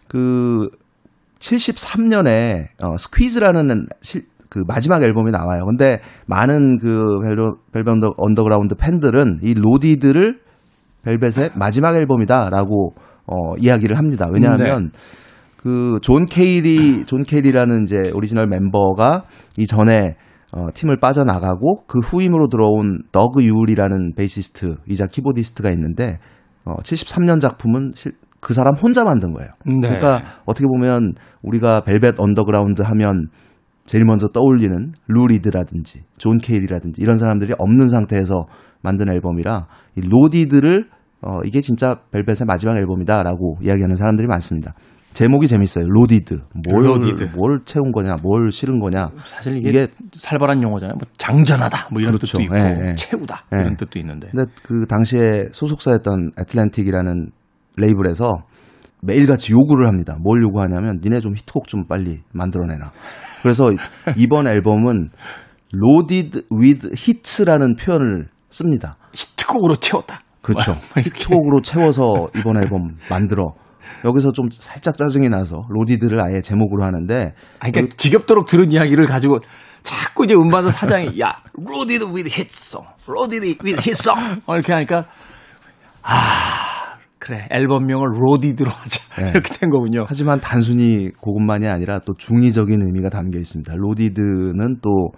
그 0.08 0.68
73년에 1.38 2.66
어, 2.82 2.96
Squeeze라는 2.96 3.86
실, 4.00 4.22
그 4.48 4.62
마지막 4.66 5.02
앨범이 5.02 5.30
나와요. 5.32 5.64
근데 5.64 6.00
많은 6.26 6.78
그 6.78 6.98
벨벳 7.72 8.02
언더그라운드 8.16 8.74
팬들은 8.74 9.40
이 9.42 9.54
Loaded를 9.54 10.40
벨벳의 11.04 11.50
마지막 11.54 11.96
앨범이다라고 11.96 12.94
어, 13.26 13.56
이야기를 13.58 13.96
합니다. 13.96 14.28
왜냐하면 14.32 14.90
네. 14.92 14.98
그 15.56 15.91
존 15.91 16.26
케일이 16.26 17.04
존 17.06 17.22
케일이라는 17.22 17.84
이제 17.84 18.10
오리지널 18.12 18.46
멤버가 18.48 19.24
이전에 19.56 20.16
어, 20.52 20.66
팀을 20.74 20.98
빠져나가고 21.00 21.84
그 21.86 21.98
후임으로 22.00 22.48
들어온 22.48 23.02
더그 23.10 23.42
율이라는 23.42 24.14
베이시스트이자 24.14 25.06
키보디스트가 25.06 25.70
있는데 25.70 26.18
어, 26.64 26.76
73년 26.76 27.40
작품은 27.40 27.92
실, 27.94 28.12
그 28.40 28.54
사람 28.54 28.74
혼자 28.74 29.04
만든 29.04 29.32
거예요. 29.32 29.50
네. 29.64 29.80
그러니까 29.80 30.22
어떻게 30.44 30.66
보면 30.66 31.14
우리가 31.42 31.80
벨벳 31.80 32.20
언더그라운드 32.20 32.82
하면 32.82 33.28
제일 33.84 34.04
먼저 34.04 34.28
떠올리는 34.28 34.92
루 35.08 35.21
리드라든지 35.21 36.04
존 36.18 36.38
케일이라든지 36.38 37.00
이런 37.00 37.18
사람들이 37.18 37.54
없는 37.58 37.88
상태에서 37.88 38.46
만든 38.82 39.08
앨범이라 39.08 39.66
이 39.96 40.00
Loaded를 40.02 40.88
어, 41.22 41.38
이게 41.44 41.60
진짜 41.60 42.00
벨벳의 42.10 42.46
마지막 42.46 42.76
앨범이다라고 42.76 43.58
이야기하는 43.62 43.96
사람들이 43.96 44.26
많습니다. 44.26 44.74
제목이 45.12 45.46
재밌어요. 45.46 45.86
Loaded. 45.86 46.40
뭘, 46.70 46.86
loaded. 46.86 47.36
뭘 47.36 47.60
채운 47.64 47.92
거냐, 47.92 48.16
뭘 48.22 48.50
실은 48.50 48.80
거냐. 48.80 49.10
사실 49.24 49.56
이게, 49.56 49.68
이게 49.68 49.86
살벌한 50.14 50.62
용어잖아요. 50.62 50.94
뭐 50.94 51.02
장전하다, 51.18 51.88
뭐 51.92 52.00
이런 52.00 52.14
그렇죠. 52.14 52.38
뜻도 52.38 52.42
있고, 52.42 52.54
네, 52.54 52.74
네. 52.74 52.92
채우다 52.94 53.44
네. 53.50 53.58
이런 53.60 53.76
뜻도 53.76 53.98
있는데. 53.98 54.28
근데 54.30 54.50
그 54.62 54.86
당시에 54.86 55.48
소속사였던 55.52 56.32
애틀랜틱이라는 56.38 57.30
레이블에서 57.76 58.30
매일같이 59.02 59.52
요구를 59.52 59.88
합니다. 59.88 60.16
뭘 60.20 60.40
요구하냐면 60.42 61.00
니네 61.02 61.20
좀 61.20 61.34
히트곡 61.36 61.66
좀 61.66 61.86
빨리 61.86 62.20
만들어내라. 62.32 62.92
그래서 63.42 63.70
이번 64.16 64.46
앨범은 64.46 65.10
loaded 65.74 66.42
with 66.52 66.86
hits라는 66.86 67.76
표현을 67.76 68.28
씁니다. 68.48 68.96
히트곡으로 69.12 69.76
채웠다. 69.76 70.20
그렇죠. 70.40 70.76
히트곡으로 70.96 71.62
채워서 71.62 72.28
이번 72.36 72.62
앨범 72.62 72.96
만들어. 73.10 73.54
여기서 74.04 74.32
좀 74.32 74.48
살짝 74.50 74.96
짜증이 74.96 75.28
나서 75.28 75.66
Loaded를 75.68 76.22
아예 76.24 76.40
제목으로 76.40 76.84
하는데 76.84 77.34
아 77.60 77.70
그러니까 77.70 77.94
그, 77.94 77.96
지겹도록 77.96 78.46
들은 78.46 78.70
이야기를 78.72 79.06
가지고 79.06 79.38
자꾸 79.82 80.24
이제 80.24 80.34
음반사 80.34 80.70
사장이 80.70 81.20
야 81.20 81.42
loaded 81.54 82.04
with 82.04 82.30
hit 82.30 82.52
song, 82.52 82.88
loaded 83.06 83.44
with 83.64 83.80
hit 83.88 84.10
song 84.10 84.40
이렇게 84.48 84.72
하니까 84.72 85.06
아 86.02 86.12
그래 87.18 87.46
앨범명을 87.50 88.06
Loaded로 88.20 88.68
하자 88.68 89.22
네. 89.22 89.30
이렇게 89.30 89.54
된 89.54 89.70
거군요. 89.70 90.04
하지만 90.08 90.40
단순히 90.40 91.10
그것만이 91.12 91.68
아니라 91.68 92.00
또 92.00 92.14
중의적인 92.14 92.82
의미가 92.82 93.10
담겨 93.10 93.38
있습니다. 93.38 93.74
Loaded는 93.76 94.78
또 94.82 95.12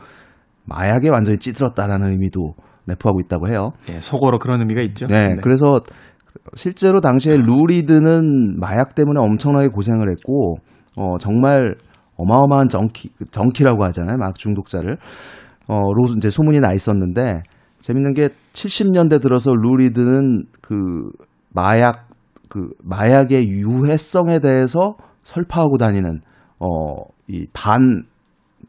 마약에 0.67 1.09
완전히 1.09 1.39
찌들었다라는 1.39 2.11
의미도 2.13 2.55
내포하고 2.87 3.21
있다고 3.21 3.49
해요. 3.49 3.71
네, 3.87 4.01
속어로 4.01 4.39
그런 4.39 4.61
의미가 4.61 4.83
있죠. 4.83 5.07
네, 5.07 5.29
네. 5.29 5.37
그래서 5.43 5.81
실제로 6.55 7.01
당시에 7.01 7.37
루리드는 7.37 8.59
마약 8.59 8.95
때문에 8.95 9.21
엄청나게 9.21 9.69
고생을 9.69 10.09
했고 10.11 10.57
어 10.97 11.19
정말 11.19 11.75
어마어마한 12.17 12.69
정키 12.69 13.11
정키라고 13.31 13.85
하잖아요. 13.85 14.17
막 14.19 14.37
중독자를 14.37 14.99
어로 15.67 16.07
이제 16.17 16.31
소문이 16.31 16.61
나 16.61 16.73
있었는데 16.73 17.43
재밌는 17.81 18.15
게 18.15 18.29
70년대 18.53 19.21
들어서 19.21 19.53
루리드는 19.55 20.45
그 20.61 21.11
마약 21.51 22.09
그 22.49 22.71
마약의 22.83 23.49
유해성에 23.49 24.41
대해서 24.41 24.97
설파하고 25.23 25.79
다니는 25.79 26.21
어 26.59 27.17
이 27.17 27.47
반 27.53 28.05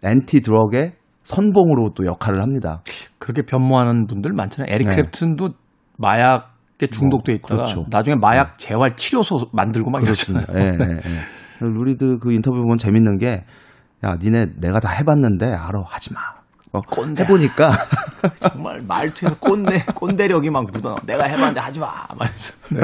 anti 0.04 0.42
drug의 0.42 0.94
선봉으로 1.24 1.92
또 1.96 2.06
역할을 2.06 2.42
합니다. 2.42 2.82
그렇게 3.20 3.42
변모하는 3.42 4.06
분들 4.06 4.34
많잖아요. 4.34 4.74
에릭 4.74 4.88
네. 4.88 4.96
크랩튼도 4.96 5.54
마약에 5.98 6.55
중독돼 6.80 7.32
뭐, 7.34 7.36
있다가 7.38 7.56
그렇죠. 7.56 7.86
나중에 7.90 8.16
마약 8.16 8.58
네. 8.58 8.68
재활 8.68 8.96
치료소 8.96 9.50
만들고 9.54 9.90
막 9.90 10.04
이러잖아요. 10.04 10.46
네, 10.54 10.72
네, 10.72 10.86
네. 10.86 11.00
루 11.62 11.78
리드 11.78 12.18
그 12.20 12.32
인터뷰 12.34 12.62
보면 12.62 12.78
재밌는 12.78 13.18
게 13.18 13.46
야, 14.04 14.16
니네 14.22 14.48
내가 14.60 14.80
다 14.80 14.90
해봤는데 14.90 15.46
알아 15.54 15.82
하지 15.86 16.14
마. 16.14 16.20
어, 16.74 16.82
꼰대. 16.82 17.24
해보니까 17.24 17.72
정말 18.52 18.82
말투에서 18.82 19.38
꼰대 19.40 19.86
꼰대력이 19.96 20.50
막 20.50 20.66
묻어. 20.72 20.96
내가 21.06 21.26
해봤는데 21.26 21.60
하지 21.62 21.80
마. 21.80 21.88
말면서. 22.18 22.54
네. 22.72 22.82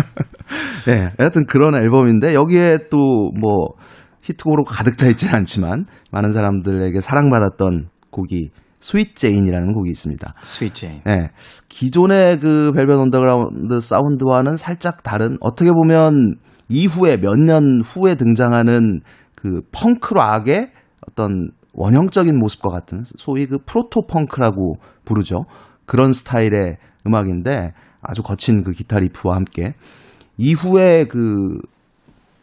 네, 0.86 1.10
하여튼 1.18 1.46
그런 1.46 1.76
앨범인데 1.76 2.34
여기에 2.34 2.90
또 2.90 2.98
뭐 3.40 3.74
히트곡으로 4.22 4.64
가득 4.64 4.98
차 4.98 5.08
있지는 5.08 5.36
않지만 5.36 5.86
많은 6.12 6.30
사람들에게 6.32 7.00
사랑받았던 7.02 7.90
곡이 8.12 8.50
Sweet 8.82 9.16
Jane이라는 9.16 9.74
곡이 9.74 9.90
있습니다. 9.90 10.34
Sweet 10.44 10.74
Jane. 10.74 11.02
네. 11.06 11.30
기존의 11.70 12.40
그 12.40 12.72
벨벳 12.76 12.98
언더그라운드 12.98 13.80
사운드와는 13.80 14.58
살짝 14.58 15.04
다른 15.04 15.38
어떻게 15.40 15.72
보면 15.72 16.36
이후에 16.68 17.18
몇 17.18 17.36
년 17.36 17.82
후에 17.84 18.16
등장하는 18.16 19.02
그 19.36 19.62
펑크 19.72 20.14
락의 20.14 20.72
어떤 21.08 21.52
원형적인 21.74 22.38
모습과 22.38 22.70
같은 22.70 23.04
소위 23.18 23.46
그 23.46 23.58
proto 23.66 24.02
punk라고 24.08 24.76
부르죠. 25.06 25.46
그런 25.86 26.12
스타일의 26.14 26.78
음악인데 27.08 27.74
아주 28.02 28.24
거친 28.24 28.64
그 28.64 28.72
기타 28.72 29.00
리프와 29.00 29.36
함께 29.36 29.74
이후에 30.38 31.06
그, 31.06 31.60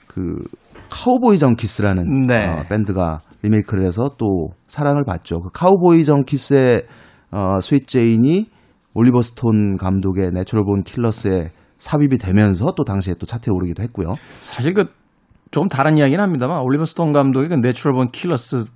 그, 0.06 0.44
카우보이 0.90 1.38
정키스라는 1.38 2.26
네. 2.26 2.46
어, 2.46 2.64
밴드가 2.68 3.20
리메이크를 3.42 3.84
해서 3.84 4.10
또 4.18 4.50
사랑을 4.66 5.04
받죠. 5.04 5.40
그 5.40 5.50
카우보이 5.52 6.04
정키스의 6.04 6.84
어, 7.30 7.60
스윗 7.60 7.86
제인이 7.86 8.46
올리버 8.94 9.20
스톤 9.20 9.76
감독의 9.76 10.30
Natural 10.32 10.64
Born 10.64 10.82
Killers에 10.82 11.50
삽입이 11.78 12.18
되면서 12.18 12.72
또 12.76 12.84
당시에 12.84 13.14
또 13.18 13.26
차트에 13.26 13.52
오르기도 13.52 13.82
했고요. 13.82 14.12
사실 14.40 14.74
그 14.74 14.98
좀 15.50 15.68
다른 15.68 15.96
이야기는 15.96 16.22
합니다만 16.22 16.60
올리버 16.60 16.84
스톤 16.84 17.12
감독의 17.12 17.48
그 17.48 17.54
Natural 17.54 17.94
Born 17.94 18.10
Killers 18.10 18.66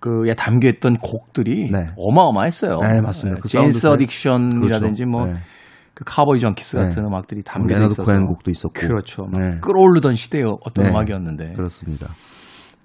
그에 0.00 0.34
담겨 0.34 0.68
있던 0.68 0.98
곡들이 0.98 1.70
네. 1.70 1.86
어마어마했어요. 1.96 2.78
네, 2.80 3.00
맞습니다. 3.00 3.40
그 3.40 3.48
제인스 3.48 3.80
사운드 3.80 4.04
어딕션이라든지 4.04 4.80
그렇죠. 4.80 5.06
뭐 5.06 5.26
네. 5.26 5.34
그 5.94 6.04
카우보이 6.04 6.40
정키스 6.40 6.76
같은 6.76 7.02
네. 7.02 7.08
음악들이 7.08 7.42
레너드 7.66 7.92
있어서 7.92 8.04
코엔 8.04 8.26
곡도 8.26 8.50
있었고. 8.50 8.74
그렇죠. 8.74 9.22
막 9.32 9.40
네. 9.40 9.58
끓어오르던 9.62 10.16
시대의 10.16 10.44
어떤 10.60 10.84
네. 10.84 10.90
음악이었는데 10.90 11.52
그렇습니다. 11.54 12.08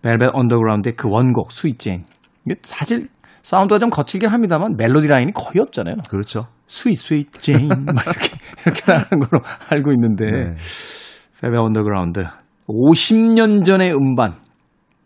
벨벳 0.01 0.29
언더그라운드의 0.33 0.95
그 0.95 1.09
원곡 1.09 1.51
Sweet 1.51 1.79
Jane 1.79 2.03
이게 2.45 2.55
사실 2.63 3.07
사운드가 3.41 3.79
좀 3.79 3.89
거칠긴 3.89 4.29
합니다만 4.29 4.75
멜로디 4.77 5.07
라인이 5.07 5.31
거의 5.33 5.61
없잖아요. 5.61 5.95
그렇죠. 6.09 6.47
스윗 6.67 6.95
스윗 6.95 7.33
제인 7.41 7.67
막 7.67 8.05
이렇게 8.05 8.37
이렇게 8.65 8.91
나가는 8.91 9.27
걸로 9.27 9.43
알고 9.69 9.91
있는데 9.93 10.25
네. 10.25 10.55
벨벳 11.41 11.59
언더그라운드 11.59 12.25
50년 12.67 13.65
전의 13.65 13.93
음반 13.93 14.35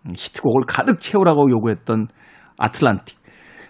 히트곡을 0.07 0.63
가득 0.67 1.00
채우라고 1.00 1.50
요구했던 1.50 2.07
아틀란틱 2.57 3.17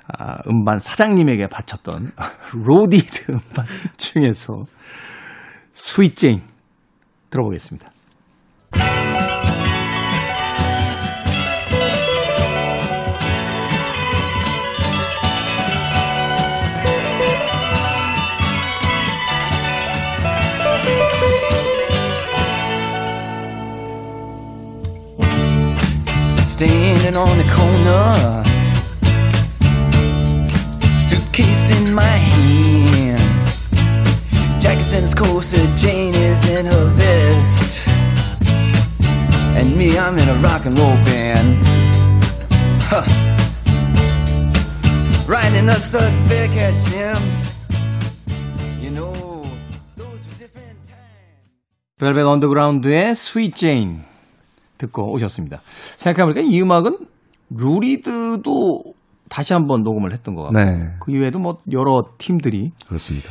아, 0.08 0.38
음반 0.48 0.80
사장님에게 0.80 1.48
바쳤던 1.48 2.12
로디드 2.66 3.32
음반 3.32 3.66
중에서 3.98 4.66
스윗 5.74 6.16
제인 6.16 6.42
들어보겠습니다. 7.30 7.93
Standing 26.63 27.17
on 27.17 27.39
the 27.39 27.45
corner, 27.45 28.43
suitcase 30.99 31.71
in 31.71 31.95
my 31.95 32.03
hand. 32.03 33.21
Jackson's 34.61 35.15
corset, 35.15 35.69
Jane 35.77 36.15
is 36.15 36.45
in 36.57 36.67
her 36.67 36.87
vest. 36.97 37.89
And 39.57 39.77
me, 39.77 39.99
I'm 39.99 40.19
in 40.19 40.29
a 40.29 40.35
rock 40.37 40.67
and 40.67 40.79
roll 40.79 40.97
band. 41.05 41.59
Huh. 42.91 43.05
Riding 45.27 45.69
a 45.69 45.79
Studs 45.79 46.23
Bearcat 46.23 46.81
Jim. 46.81 47.19
You 48.81 48.91
know, 48.91 49.13
those 49.97 50.27
were 50.27 50.39
different 50.39 50.79
times. 50.85 51.99
벨벳 51.99 52.25
언더그라운드의 52.27 53.15
스윗 53.15 53.57
제인 53.57 54.05
듣고 54.84 55.12
오셨습니다. 55.14 55.62
생각해보니까 55.98 56.42
이 56.42 56.62
음악은 56.62 56.98
루리드도 57.50 58.84
다시 59.30 59.54
한번 59.54 59.84
녹음을 59.84 60.12
했던 60.12 60.36
것 60.36 60.44
같고 60.44 60.60
네. 60.60 60.94
그 61.00 61.12
이외에도 61.12 61.40
뭐 61.40 61.58
여러 61.72 62.04
팀들이 62.18 62.72
그렇습니다. 62.88 63.30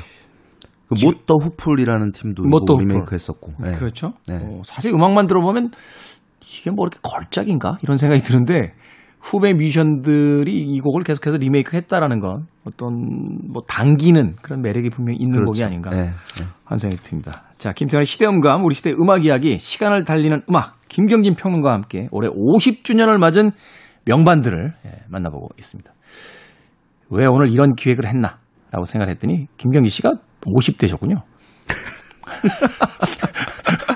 그 0.88 0.94
못더 1.04 1.36
후플이라는 1.36 2.12
팀도 2.12 2.42
못더 2.44 2.64
이거 2.64 2.72
후플. 2.74 2.86
리메이크 2.86 3.14
했었고. 3.14 3.52
네. 3.58 3.72
그렇죠. 3.72 4.12
네. 4.26 4.38
어, 4.42 4.62
사실 4.64 4.92
음악만 4.92 5.26
들어보면 5.26 5.70
이게 6.42 6.70
뭐 6.70 6.86
이렇게 6.86 6.98
걸작인가 7.02 7.78
이런 7.82 7.96
생각이 7.98 8.22
드는데 8.22 8.74
후배 9.22 9.54
뮤지션들이 9.54 10.62
이 10.62 10.80
곡을 10.80 11.04
계속해서 11.04 11.38
리메이크 11.38 11.76
했다라는 11.76 12.20
건 12.20 12.46
어떤 12.64 13.38
뭐 13.52 13.62
당기는 13.66 14.34
그런 14.42 14.60
매력이 14.62 14.90
분명히 14.90 15.18
있는 15.18 15.36
그렇죠. 15.36 15.52
곡이 15.52 15.64
아닌가 15.64 15.90
네. 15.90 16.10
네. 16.38 16.46
하는 16.64 16.78
생각이 16.78 17.02
듭니다. 17.02 17.44
자, 17.56 17.72
김태환의 17.72 18.04
시대음감, 18.04 18.64
우리 18.64 18.74
시대 18.74 18.90
음악 18.90 19.24
이야기, 19.24 19.60
시간을 19.60 20.02
달리는 20.02 20.42
음악, 20.50 20.76
김경진 20.88 21.36
평론가와 21.36 21.74
함께 21.74 22.08
올해 22.10 22.28
50주년을 22.28 23.18
맞은 23.18 23.52
명반들을 24.04 24.74
예, 24.86 24.90
만나보고 25.08 25.50
있습니다. 25.56 25.92
왜 27.10 27.26
오늘 27.26 27.50
이런 27.50 27.74
기획을 27.74 28.08
했나? 28.08 28.38
라고 28.72 28.84
생각을 28.84 29.12
했더니, 29.12 29.46
김경진 29.56 29.90
씨가 29.90 30.10
50대셨군요. 30.44 31.22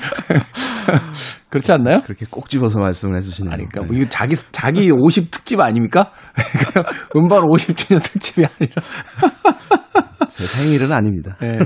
그렇지 1.56 1.72
않나요? 1.72 2.02
그렇게 2.02 2.26
꼭 2.30 2.48
집어서 2.48 2.78
말씀을 2.78 3.16
해주시네요. 3.16 3.52
아니, 3.52 3.66
그러니까 3.66 3.80
네. 3.80 3.86
뭐 3.86 3.96
이거 3.96 4.08
자기, 4.10 4.36
자기 4.52 4.90
50 4.90 5.30
특집 5.30 5.60
아닙니까? 5.60 6.10
음반 7.16 7.42
50주년 7.42 8.02
특집이 8.02 8.44
아니라. 8.46 8.82
제 10.28 10.44
생일은 10.44 10.92
아닙니다. 10.92 11.36
예. 11.42 11.58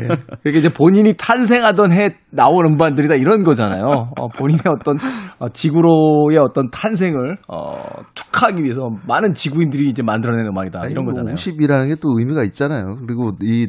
그게 0.45 0.59
이제 0.59 0.69
본인이 0.69 1.15
탄생하던 1.17 1.91
해 1.93 2.17
나온 2.31 2.67
음반들이다 2.67 3.17
이런 3.17 3.43
거잖아요. 3.43 4.13
어, 4.17 4.29
본인의 4.29 4.63
어떤 4.79 4.97
어, 5.39 5.49
지구로의 5.49 6.39
어떤 6.39 6.71
탄생을 6.71 7.39
어, 7.49 7.81
축하하기 8.15 8.63
위해서 8.63 8.91
많은 9.09 9.35
지구인들이 9.35 9.89
이제 9.89 10.03
만들어낸 10.03 10.47
음악이다 10.47 10.87
이런 10.87 11.05
뭐 11.05 11.13
거잖아요. 11.13 11.35
50이라는 11.35 11.89
게 11.89 11.97
또 12.01 12.17
의미가 12.19 12.45
있잖아요. 12.45 12.97
그리고 13.07 13.33
이 13.43 13.67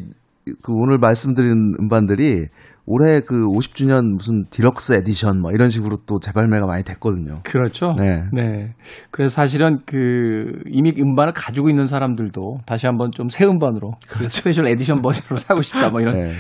그 0.62 0.74
오늘 0.74 0.98
말씀드린 0.98 1.76
음반들이 1.80 2.48
올해 2.86 3.22
그 3.22 3.46
50주년 3.48 4.16
무슨 4.18 4.46
deluxe 4.50 4.94
edition 4.94 5.40
뭐 5.42 5.52
이런 5.52 5.70
식으로 5.70 5.98
또 6.06 6.20
재발매가 6.20 6.66
많이 6.66 6.84
됐거든요. 6.84 7.36
그렇죠. 7.44 7.94
네. 8.34 8.74
그래서 9.12 9.34
사실은 9.36 9.80
그 9.86 10.62
이미 10.68 10.92
음반을 10.98 11.34
가지고 11.34 11.70
있는 11.70 11.86
사람들도 11.86 12.60
다시 12.66 12.88
한번 12.88 13.12
좀 13.12 13.28
새 13.30 13.46
음반으로 13.46 13.94
그 14.10 14.24
special 14.30 14.68
edition 14.68 15.02
버전으로 15.02 15.38
사고 15.38 15.62
싶다 15.62 15.90
뭐 15.90 16.02
이런 16.02 16.16
네. 16.16 16.32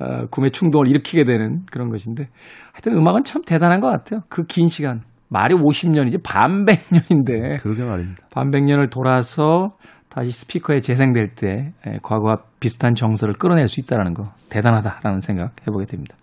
어, 0.00 0.26
구매 0.30 0.50
충동을 0.50 0.88
일으키게 0.88 1.24
되는 1.24 1.56
그런 1.70 1.88
것인데 1.88 2.28
하여튼 2.72 2.96
음악은 2.96 3.24
참 3.24 3.42
대단한 3.44 3.80
것 3.80 3.88
같아요. 3.88 4.20
그 4.28 4.44
긴 4.46 4.68
시간 4.68 5.02
말이 5.28 5.54
50년이지 5.54 6.22
반백년인데 6.22 7.58
그러게 7.60 7.84
말입니다. 7.84 8.22
반백년을 8.30 8.88
돌아서 8.88 9.72
다시 10.08 10.30
스피커에 10.30 10.80
재생될 10.80 11.34
때 11.34 11.72
에, 11.86 11.98
과거와 12.02 12.38
비슷한 12.60 12.94
정서를 12.94 13.34
끌어낼 13.34 13.68
수 13.68 13.80
있다는 13.80 14.14
거 14.14 14.30
대단하다라는 14.48 15.20
생각 15.20 15.52
해보게 15.66 15.86
됩니다. 15.86 16.16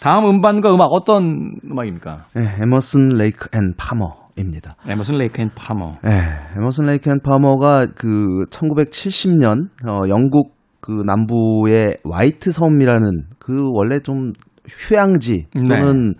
다음 0.00 0.24
음반과 0.26 0.74
음악 0.74 0.86
어떤 0.92 1.56
음악입니까? 1.64 2.26
네, 2.34 2.42
에머슨 2.60 3.08
레이크 3.08 3.48
앤 3.56 3.74
파머 3.76 4.16
입니다. 4.36 4.76
에머슨 4.86 5.18
레이크 5.18 5.40
앤 5.40 5.50
파머. 5.54 5.96
네, 6.02 6.20
에머슨 6.56 6.86
레이크 6.86 7.10
앤 7.10 7.20
파머가 7.20 7.86
그 7.96 8.44
1970년 8.50 9.68
어, 9.86 10.00
영국 10.08 10.54
그 10.80 11.02
남부의 11.04 11.98
화이트 12.10 12.52
섬이라는 12.52 13.24
그 13.38 13.70
원래 13.72 14.00
좀 14.00 14.32
휴양지 14.68 15.46
네. 15.54 15.62
또는 15.68 16.14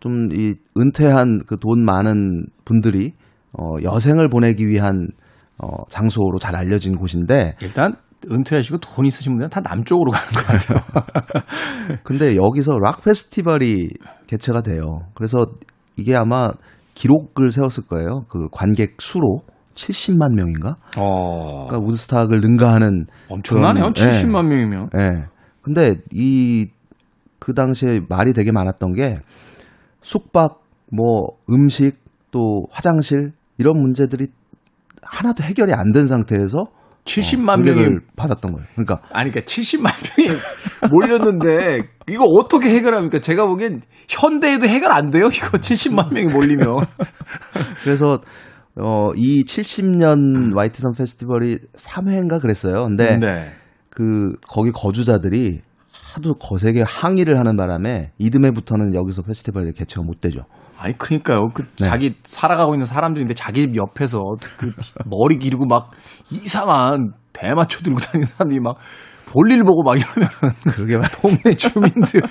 좀이 0.00 0.54
은퇴한 0.78 1.40
그 1.46 1.56
돈 1.56 1.84
많은 1.84 2.46
분들이 2.64 3.12
어, 3.52 3.76
여생을 3.82 4.28
보내기 4.28 4.66
위한 4.66 5.08
어, 5.58 5.68
장소로 5.88 6.38
잘 6.38 6.54
알려진 6.54 6.96
곳인데 6.96 7.54
일단 7.60 7.94
은퇴하시고 8.30 8.78
돈 8.78 9.06
있으신 9.06 9.32
분들은 9.32 9.50
다 9.50 9.60
남쪽으로 9.60 10.10
가는 10.10 10.32
것 10.32 10.46
같아요. 10.46 11.98
근데 12.02 12.36
여기서 12.36 12.76
락 12.78 13.02
페스티벌이 13.04 13.90
개최가 14.26 14.62
돼요. 14.62 15.00
그래서 15.14 15.46
이게 15.96 16.14
아마 16.16 16.50
기록을 16.94 17.50
세웠을 17.50 17.86
거예요. 17.86 18.24
그 18.28 18.48
관객 18.50 18.96
수로 19.00 19.42
70만 19.74 20.34
명인가? 20.34 20.76
어, 20.98 21.66
그러니까 21.66 21.78
우드스탁을 21.88 22.40
능가하는 22.40 23.06
엄청나네요. 23.28 23.92
그런, 23.92 24.08
예. 24.14 24.22
70만 24.22 24.46
명이면. 24.46 24.90
예. 24.96 25.26
근데 25.62 25.96
이 26.12 26.66
그 27.46 27.54
당시에 27.54 28.00
말이 28.08 28.32
되게 28.32 28.50
많았던 28.50 28.94
게 28.94 29.20
숙박, 30.00 30.62
뭐 30.90 31.28
음식, 31.48 31.96
또 32.32 32.66
화장실 32.72 33.30
이런 33.56 33.80
문제들이 33.80 34.26
하나도 35.08 35.42
해결이 35.44 35.72
안 35.72 35.92
된 35.92 36.06
상태에서 36.06 36.66
70만 37.04 37.62
명이 37.62 37.82
명이 37.84 37.96
받았던 38.16 38.52
거예요. 38.52 38.66
그러니까 38.74 39.00
아니 39.12 39.30
그러니까 39.30 39.40
70만 39.50 39.92
명이 40.18 40.38
몰렸는데 40.90 41.88
이거 42.08 42.24
어떻게 42.24 42.70
해결합니까? 42.70 43.20
제가 43.20 43.46
보기엔 43.46 43.80
현대에도 44.08 44.66
해결 44.66 44.90
안 44.92 45.10
돼요. 45.10 45.28
이거 45.32 45.56
70만 45.58 46.12
명이 46.12 46.32
몰리면. 46.32 46.66
그래서 47.84 48.20
어, 48.78 49.10
이 49.14 49.44
70년 49.44 50.56
화이트선 50.56 50.92
페스티벌이 50.94 51.58
3회인가 51.76 52.40
그랬어요. 52.42 52.84
근데 52.86 53.16
네. 53.16 53.52
그 53.88 54.34
거기 54.48 54.70
거주자들이 54.72 55.62
하도 56.12 56.34
거세게 56.34 56.82
항의를 56.82 57.38
하는 57.38 57.56
바람에 57.56 58.10
이듬해부터는 58.18 58.94
여기서 58.94 59.22
페스티벌이 59.22 59.72
개최가 59.72 60.02
못 60.02 60.20
되죠. 60.20 60.40
아니 60.86 60.96
그러니까요. 60.96 61.48
그 61.48 61.62
네. 61.80 61.88
자기 61.88 62.14
살아가고 62.22 62.74
있는 62.74 62.86
사람들인데 62.86 63.34
자기 63.34 63.72
옆에서 63.74 64.22
그 64.56 64.72
머리 65.04 65.36
기르고 65.38 65.66
막 65.66 65.90
이상한 66.30 67.12
대마초 67.32 67.80
들고 67.82 67.98
다니는 67.98 68.26
사람들이 68.26 68.60
막 68.60 68.76
볼일 69.26 69.64
보고 69.64 69.82
막 69.82 69.96
이러면 69.98 70.28
그러게 70.70 70.96
말. 70.96 71.10
동네 71.10 71.56
주민들 71.56 72.22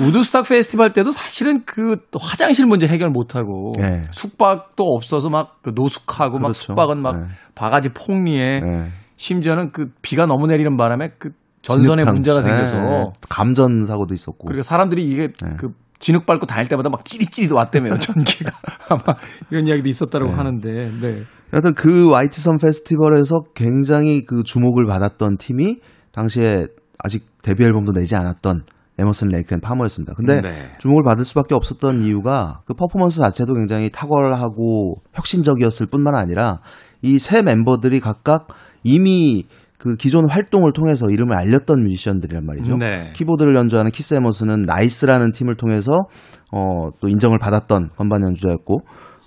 우드스탁 0.00 0.48
페스티벌 0.48 0.92
때도 0.92 1.12
사실은 1.12 1.62
그 1.64 1.98
화장실 2.20 2.66
문제 2.66 2.88
해결 2.88 3.10
못 3.10 3.36
하고 3.36 3.70
네. 3.78 4.02
숙박도 4.10 4.82
없어서 4.82 5.30
막그 5.30 5.70
노숙하고 5.76 6.38
막 6.38 6.48
그렇죠. 6.48 6.54
숙박은 6.54 7.00
막 7.00 7.20
네. 7.20 7.26
바가지 7.54 7.90
폭리에 7.90 8.60
네. 8.60 8.88
심지어는 9.14 9.70
그 9.70 9.92
비가 10.02 10.26
너무 10.26 10.48
내리는 10.48 10.76
바람에 10.76 11.10
그 11.18 11.30
전선에 11.62 12.02
진흙탕. 12.02 12.14
문제가 12.14 12.42
생겨서 12.42 12.76
네. 12.80 13.10
감전 13.28 13.84
사고도 13.84 14.12
있었고. 14.12 14.46
그러니까 14.46 14.64
사람들이 14.64 15.04
이게 15.04 15.28
네. 15.28 15.50
그 15.56 15.68
진흙 15.98 16.26
밟고 16.26 16.46
다닐 16.46 16.68
때마다 16.68 16.88
막 16.88 17.04
찌릿찌릿 17.04 17.52
왔다며요 17.52 17.94
전기가 18.00 18.52
아마 18.88 19.16
이런 19.50 19.66
이야기도 19.66 19.88
있었다고 19.88 20.30
하는데 20.30 20.68
네. 21.00 21.22
여하튼 21.52 21.74
그 21.74 22.12
와이트섬 22.12 22.56
페스티벌에서 22.60 23.44
굉장히 23.54 24.24
그 24.24 24.42
주목을 24.42 24.86
받았던 24.86 25.36
팀이 25.38 25.80
당시에 26.12 26.66
아직 26.98 27.26
데뷔 27.42 27.64
앨범도 27.64 27.92
내지 27.92 28.16
않았던 28.16 28.64
에머슨 28.98 29.28
레이크 29.28 29.54
앤 29.54 29.60
파머였습니다. 29.60 30.14
근데 30.14 30.40
네. 30.40 30.72
주목을 30.78 31.02
받을 31.04 31.24
수밖에 31.24 31.54
없었던 31.54 32.02
이유가 32.02 32.62
그 32.64 32.72
퍼포먼스 32.74 33.20
자체도 33.20 33.52
굉장히 33.54 33.90
탁월하고 33.90 35.02
혁신적이었을 35.12 35.86
뿐만 35.86 36.14
아니라 36.14 36.60
이 37.02 37.18
세 37.18 37.42
멤버들이 37.42 38.00
각각 38.00 38.48
이미 38.82 39.46
그 39.78 39.96
기존 39.96 40.28
활동을 40.30 40.72
통해서 40.72 41.06
이름을 41.08 41.36
알렸던 41.36 41.82
뮤지션들이란 41.84 42.46
말이죠. 42.46 42.76
네. 42.76 43.12
키보드를 43.14 43.54
연주하는 43.54 43.90
키스 43.90 44.14
에머슨은 44.14 44.62
나이스라는 44.62 45.32
팀을 45.32 45.56
통해서 45.56 46.06
어, 46.50 46.90
또 47.00 47.08
인정을 47.08 47.38
받았던 47.38 47.90
건반 47.96 48.22
연주자였고 48.22 48.80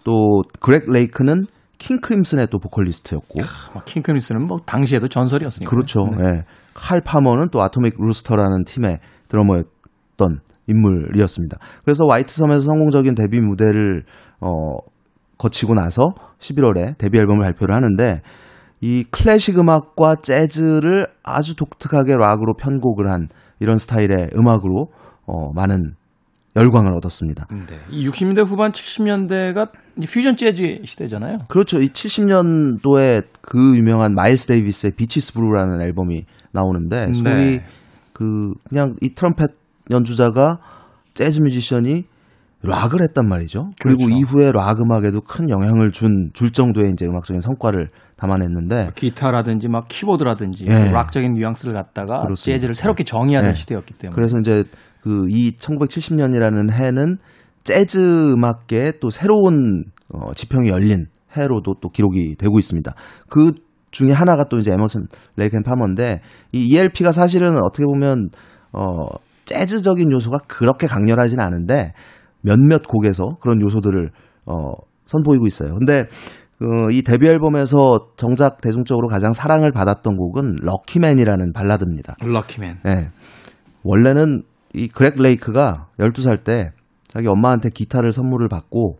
또 0.03 0.41
그렉 0.59 0.89
레이크는 0.91 1.45
킹 1.77 2.01
크림슨의 2.01 2.47
또 2.51 2.59
보컬리스트였고 2.59 3.39
막 3.73 3.85
킹 3.85 3.99
크림슨은 3.99 4.45
뭐 4.45 4.57
당시에도 4.65 5.07
전설이었으니까 5.07 5.69
그렇죠. 5.69 6.07
네. 6.17 6.25
예. 6.25 6.43
칼 6.73 7.01
파머는 7.01 7.49
또 7.51 7.61
아토믹 7.61 7.95
루스터라는 7.97 8.65
팀의 8.65 8.99
드러머였던 9.29 10.41
인물이었습니다. 10.67 11.57
그래서 11.83 12.05
와이트 12.07 12.33
섬에서 12.33 12.61
성공적인 12.61 13.15
데뷔 13.15 13.39
무대를 13.39 14.03
어, 14.41 14.49
거치고 15.37 15.73
나서 15.73 16.13
11월에 16.39 16.97
데뷔 16.97 17.17
앨범을 17.17 17.43
발표를 17.43 17.73
하는데 17.73 18.21
이 18.81 19.03
클래식 19.11 19.57
음악과 19.59 20.15
재즈를 20.21 21.07
아주 21.23 21.55
독특하게 21.55 22.15
락으로 22.17 22.53
편곡을 22.55 23.07
한 23.11 23.27
이런 23.59 23.77
스타일의 23.77 24.29
음악으로 24.35 24.87
어, 25.25 25.51
많은 25.53 25.95
열광을 26.55 26.93
얻었습니다. 26.95 27.47
네. 27.51 27.77
이 27.91 28.07
60년대 28.09 28.45
후반 28.45 28.71
70년대가 28.71 29.69
퓨전 30.01 30.35
재즈 30.35 30.81
시대잖아요. 30.85 31.39
그렇죠. 31.47 31.79
이 31.79 31.89
70년도에 31.89 33.23
그 33.41 33.77
유명한 33.77 34.13
마일스 34.15 34.47
데이비스의 34.47 34.93
Bitches 34.95 35.33
Brew라는 35.33 35.81
앨범이 35.81 36.25
나오는데 36.51 37.13
소위 37.13 37.23
네. 37.23 37.65
그 38.13 38.53
그냥 38.67 38.95
이 39.01 39.13
트럼펫 39.13 39.51
연주자가 39.91 40.59
재즈 41.13 41.41
뮤지션이 41.41 42.05
락을 42.61 43.01
했단 43.03 43.27
말이죠. 43.27 43.71
그리고 43.81 44.05
그렇죠. 44.05 44.17
이후에 44.17 44.51
락 44.51 44.81
음악에도 44.81 45.21
큰 45.21 45.49
영향을 45.49 45.91
준 45.91 46.31
줄 46.33 46.51
정도의 46.51 46.91
이제 46.91 47.05
음악적인 47.05 47.41
성과를 47.41 47.89
담아냈는데 48.19 48.91
기타라든지 48.95 49.69
막 49.69 49.87
키보드라든지 49.87 50.65
예. 50.67 50.91
락적인 50.91 51.33
뉘앙스를 51.33 51.73
갖다가 51.73 52.21
그렇습니다. 52.21 52.57
재즈를 52.57 52.75
새롭게 52.75 53.03
정의하던 53.03 53.51
예. 53.51 53.55
시대였기 53.55 53.93
때문에 53.95 54.15
그래서 54.15 54.37
이제 54.39 54.63
그 55.01 55.25
이 55.29 55.51
1970년이라는 55.51 56.71
해는 56.71 57.17
재즈 57.63 58.33
음악계의 58.33 58.93
또 58.99 59.09
새로운 59.09 59.83
어, 60.13 60.33
지평이 60.33 60.69
열린 60.69 61.05
해로도 61.35 61.75
또 61.81 61.89
기록이 61.89 62.35
되고 62.37 62.57
있습니다. 62.57 62.93
그 63.29 63.51
중에 63.91 64.11
하나가 64.11 64.45
또 64.45 64.57
이제 64.57 64.71
에머슨 64.71 65.07
레이크 65.35 65.55
앤 65.55 65.63
파머인데 65.63 66.21
이 66.51 66.65
ELP가 66.65 67.11
사실은 67.11 67.57
어떻게 67.63 67.85
보면 67.85 68.29
어 68.71 69.07
재즈적인 69.45 70.11
요소가 70.11 70.39
그렇게 70.47 70.87
강렬하진 70.87 71.39
않은데 71.39 71.93
몇몇 72.41 72.83
곡에서 72.87 73.37
그런 73.41 73.61
요소들을 73.61 74.11
어 74.45 74.71
선보이고 75.05 75.47
있어요. 75.47 75.73
근데 75.75 76.05
그이 76.59 77.03
데뷔 77.03 77.27
앨범에서 77.27 78.09
정작 78.17 78.59
대중적으로 78.59 79.07
가장 79.07 79.31
사랑을 79.31 79.71
받았던 79.71 80.17
곡은 80.17 80.57
Lucky 80.61 80.92
Man이라는 80.92 81.53
발라드입니다. 81.53 82.15
Lucky 82.21 82.53
Man. 82.53 82.79
네. 82.83 83.09
원래는 83.83 84.43
이 84.73 84.89
그렉 84.89 85.15
레이크가 85.17 85.87
12살 85.99 86.43
때 86.43 86.71
자기 87.07 87.27
엄마한테 87.27 87.69
기타를 87.69 88.11
선물을 88.11 88.49
받고 88.49 88.99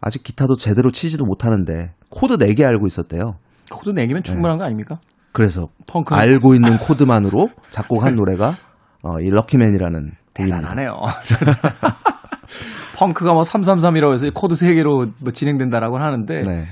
아직 0.00 0.22
기타도 0.22 0.56
제대로 0.56 0.90
치지도 0.92 1.24
못하는데 1.24 1.94
코드 2.10 2.36
4개 2.36 2.62
알고 2.62 2.86
있었대요. 2.86 3.36
코드 3.70 3.90
4개면 3.92 4.22
충분한 4.22 4.58
거 4.58 4.64
아닙니까? 4.64 5.00
그래서 5.32 5.68
펑크 5.86 6.14
알고 6.14 6.54
있는 6.54 6.76
코드만으로 6.78 7.48
작곡한 7.70 8.16
노래가 8.16 8.54
어, 9.02 9.18
이 9.20 9.30
Lucky 9.30 9.56
Man이라는. 9.56 10.12
대단하네요. 10.34 10.92
펑크가 12.98 13.32
뭐 13.32 13.42
333이라고 13.42 14.12
해서 14.12 14.30
코드 14.34 14.54
3개로 14.54 15.10
뭐 15.20 15.32
진행된다라고 15.32 15.98
하는데 15.98 16.42
네. 16.42 16.64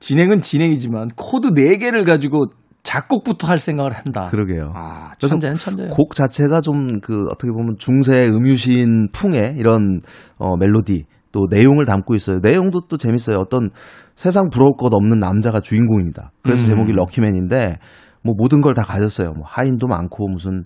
진행은 0.00 0.40
진행이지만 0.42 1.08
코드 1.16 1.50
4개를 1.50 2.04
가지고 2.06 2.46
작곡부터 2.82 3.46
할 3.46 3.58
생각을 3.58 3.92
한다. 3.92 4.26
그러게요. 4.30 4.72
아, 4.74 5.12
천재는 5.18 5.56
천재예요. 5.56 5.90
곡 5.90 6.14
자체가 6.14 6.62
좀 6.62 6.92
그 7.02 7.26
어떻게 7.30 7.52
보면 7.52 7.76
중세 7.78 8.26
음유시인 8.28 9.08
풍의 9.12 9.54
이런 9.58 10.00
어, 10.38 10.56
멜로디 10.56 11.04
또 11.32 11.44
내용을 11.50 11.84
담고 11.84 12.14
있어요. 12.14 12.38
내용도 12.40 12.80
또 12.88 12.96
재밌어요. 12.96 13.36
어떤 13.36 13.70
세상 14.16 14.48
부러울 14.50 14.72
것 14.78 14.92
없는 14.92 15.20
남자가 15.20 15.60
주인공입니다. 15.60 16.32
그래서 16.42 16.62
음. 16.62 16.66
제목이 16.68 16.92
럭키맨인데 16.92 17.76
뭐 18.24 18.34
모든 18.36 18.60
걸 18.62 18.74
다 18.74 18.82
가졌어요. 18.82 19.32
뭐 19.32 19.44
하인도 19.46 19.86
많고 19.86 20.28
무슨 20.28 20.64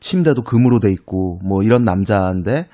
침대도 0.00 0.42
금으로 0.42 0.80
돼 0.80 0.90
있고 0.90 1.38
뭐 1.44 1.62
이런 1.62 1.84
남자인데 1.84 2.66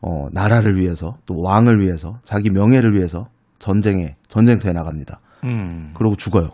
어, 0.00 0.26
나라를 0.32 0.76
위해서 0.76 1.16
또 1.26 1.34
왕을 1.42 1.80
위해서 1.80 2.20
자기 2.24 2.50
명예를 2.50 2.94
위해서 2.94 3.26
전쟁에 3.58 4.14
전쟁터에 4.28 4.72
나갑니다. 4.72 5.20
음. 5.44 5.92
그러고 5.94 6.16
죽어요. 6.16 6.50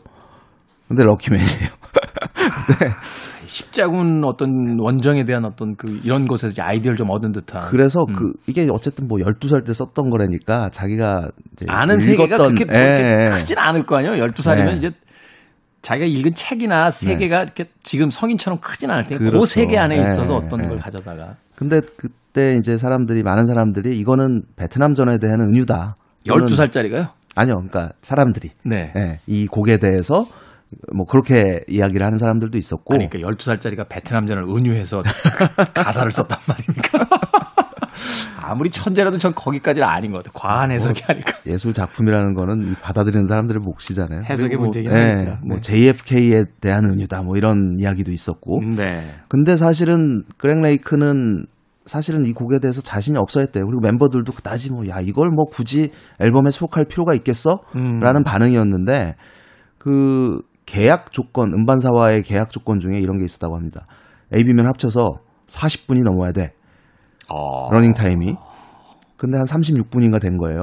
근데 0.88 1.02
럭키맨이에요. 1.04 1.48
십자군 3.46 4.24
어떤 4.24 4.78
원정에 4.80 5.24
대한 5.24 5.44
어떤 5.44 5.76
그 5.76 6.00
이런 6.02 6.26
곳에서 6.26 6.50
이제 6.50 6.62
아이디어를 6.62 6.96
좀 6.96 7.10
얻은 7.10 7.32
듯한. 7.32 7.68
그래서 7.70 8.04
그 8.04 8.32
이게 8.46 8.66
어쨌든 8.70 9.06
뭐 9.06 9.18
12살 9.18 9.64
때 9.64 9.72
썼던 9.72 10.10
거라니까 10.10 10.70
자기가 10.70 11.30
아는 11.68 12.00
세계가 12.00 12.36
그렇게, 12.36 12.64
예, 12.64 12.66
그렇게 12.66 13.14
예. 13.26 13.30
크진 13.30 13.58
않을 13.58 13.84
거 13.86 13.96
아니에요. 13.98 14.14
12살이면 14.26 14.64
네. 14.66 14.76
이제 14.76 14.90
자기가 15.82 16.06
읽은 16.06 16.34
책이나 16.34 16.90
세계가 16.90 17.42
이렇게 17.42 17.66
지금 17.82 18.10
성인처럼 18.10 18.58
크진 18.60 18.90
않을 18.90 19.04
테니까 19.04 19.24
그 19.24 19.30
그렇죠. 19.30 19.46
세계 19.46 19.78
안에 19.78 20.02
네, 20.02 20.08
있어서 20.08 20.34
어떤 20.34 20.62
네. 20.62 20.68
걸 20.68 20.78
가져다가 20.78 21.36
근데 21.54 21.80
그때 21.96 22.56
이제 22.56 22.78
사람들이 22.78 23.22
많은 23.22 23.46
사람들이 23.46 23.96
이거는 23.98 24.42
베트남전에 24.56 25.18
대한 25.18 25.40
은유다. 25.42 25.96
이거는- 26.26 26.46
12살짜리가요? 26.46 27.10
아니요. 27.34 27.54
그러니까 27.54 27.90
사람들이 28.00 28.50
네. 28.64 28.92
예, 28.96 29.18
이 29.26 29.46
곡에 29.46 29.78
대해서 29.78 30.26
뭐 30.94 31.06
그렇게 31.06 31.60
이야기를 31.68 32.04
하는 32.04 32.18
사람들도 32.18 32.58
있었고 32.58 32.94
아니, 32.94 33.08
그러니까 33.08 33.30
12살짜리가 33.30 33.88
베트남전을 33.88 34.44
은유해서 34.44 35.02
가사를 35.74 36.10
썼단 36.10 36.38
말입니까? 36.48 37.06
아무리 38.36 38.70
천재라도 38.70 39.16
전 39.18 39.32
거기까지는 39.34 39.88
아닌 39.88 40.12
것 40.12 40.18
같아요. 40.18 40.32
과한 40.34 40.70
해석이 40.70 41.02
아닐까. 41.08 41.32
예술 41.46 41.72
작품이라는 41.72 42.34
거는 42.34 42.72
이 42.72 42.74
받아들이는 42.74 43.26
사람들의 43.26 43.60
몫이잖아요. 43.62 44.22
해석의 44.24 44.50
그리고 44.50 44.62
문제긴 44.64 44.90
예, 44.90 44.96
하니까. 44.96 45.38
뭐 45.42 45.56
네. 45.56 45.60
JFK에 45.62 46.44
대한 46.60 46.84
은유다 46.84 47.22
뭐 47.22 47.36
이런 47.36 47.78
이야기도 47.78 48.12
있었고 48.12 48.60
네. 48.76 49.14
근데 49.28 49.56
사실은 49.56 50.24
그렉 50.36 50.60
레이크는 50.60 51.46
사실은 51.86 52.24
이 52.24 52.32
곡에 52.32 52.58
대해서 52.60 52.80
자신이 52.80 53.18
없어 53.18 53.40
했대요. 53.40 53.66
그리고 53.66 53.80
멤버들도 53.80 54.32
그다지 54.32 54.70
뭐 54.72 54.86
야 54.88 55.00
이걸 55.00 55.28
뭐 55.28 55.44
굳이 55.44 55.90
앨범에 56.20 56.50
수록할 56.50 56.86
필요가 56.86 57.14
있겠어? 57.14 57.60
음. 57.76 58.00
라는 58.00 58.24
반응이었는데 58.24 59.16
그 59.78 60.40
계약 60.66 61.12
조건 61.12 61.52
음반사와의 61.52 62.22
계약 62.22 62.50
조건 62.50 62.78
중에 62.78 62.98
이런 62.98 63.18
게 63.18 63.24
있었다고 63.24 63.54
합니다. 63.56 63.86
AB면 64.34 64.66
합쳐서 64.66 65.18
40분이 65.46 66.02
넘어야 66.04 66.32
돼. 66.32 66.52
어. 67.30 67.70
러닝 67.70 67.92
타임이. 67.92 68.34
근데 69.16 69.36
한 69.38 69.44
36분인가 69.46 70.20
된 70.20 70.36
거예요. 70.38 70.60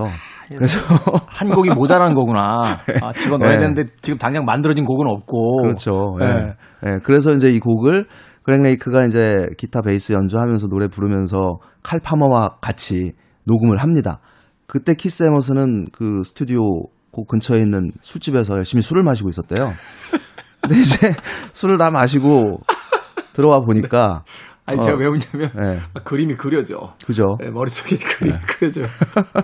그래서 0.50 0.80
한 1.28 1.50
곡이 1.50 1.70
모자란 1.72 2.14
거구나. 2.14 2.80
아, 3.02 3.14
집어 3.14 3.38
넣어야 3.38 3.54
네. 3.54 3.58
되는데 3.60 3.84
지금 4.02 4.18
당장 4.18 4.44
만들어진 4.46 4.86
곡은 4.86 5.08
없고. 5.08 5.58
그렇죠. 5.64 6.18
예. 6.22 6.26
네. 6.26 6.54
네. 6.84 7.00
그래서 7.04 7.34
이제 7.34 7.52
이 7.52 7.60
곡을 7.60 8.06
그렉 8.44 8.62
레이크가 8.62 9.06
이제 9.06 9.48
기타 9.58 9.82
베이스 9.82 10.14
연주하면서 10.14 10.68
노래 10.68 10.88
부르면서 10.88 11.60
칼 11.84 12.00
파머와 12.00 12.58
같이 12.62 13.14
녹음을 13.46 13.78
합니다. 13.78 14.20
그때 14.68 14.94
키스 14.96 15.24
에머슨은 15.24 15.88
그 15.92 16.24
스튜디오 16.24 16.86
그 17.12 17.24
근처에 17.28 17.60
있는 17.60 17.92
술집에서 18.02 18.58
열심히 18.58 18.82
술을 18.82 19.04
마시고 19.04 19.30
있었대요. 19.30 19.68
근데 20.62 20.80
이제 20.80 21.14
술을 21.54 21.78
다 21.78 21.92
마시고 21.92 22.62
들어와 23.34 23.60
보니까 23.62 24.24
아니 24.66 24.80
어, 24.80 24.84
제가 24.84 24.98
왜 24.98 25.08
웃냐면 25.08 25.50
네. 25.56 25.80
아, 25.94 26.00
그림이 26.04 26.36
그려져. 26.36 26.94
그죠. 27.06 27.36
네, 27.40 27.50
머릿속에 27.50 27.96
그림이 27.96 28.38
네. 28.38 28.46
그려져. 28.46 28.82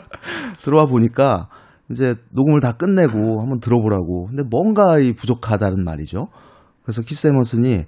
들어와 0.64 0.86
보니까 0.86 1.50
이제 1.90 2.16
녹음을 2.32 2.60
다 2.60 2.74
끝내고 2.74 3.42
한번 3.42 3.60
들어보라고. 3.60 4.28
근데 4.28 4.44
뭔가 4.44 5.00
이 5.00 5.14
부족하다는 5.14 5.84
말이죠. 5.84 6.28
그래서 6.84 7.02
키스 7.02 7.28
에머슨이 7.28 7.86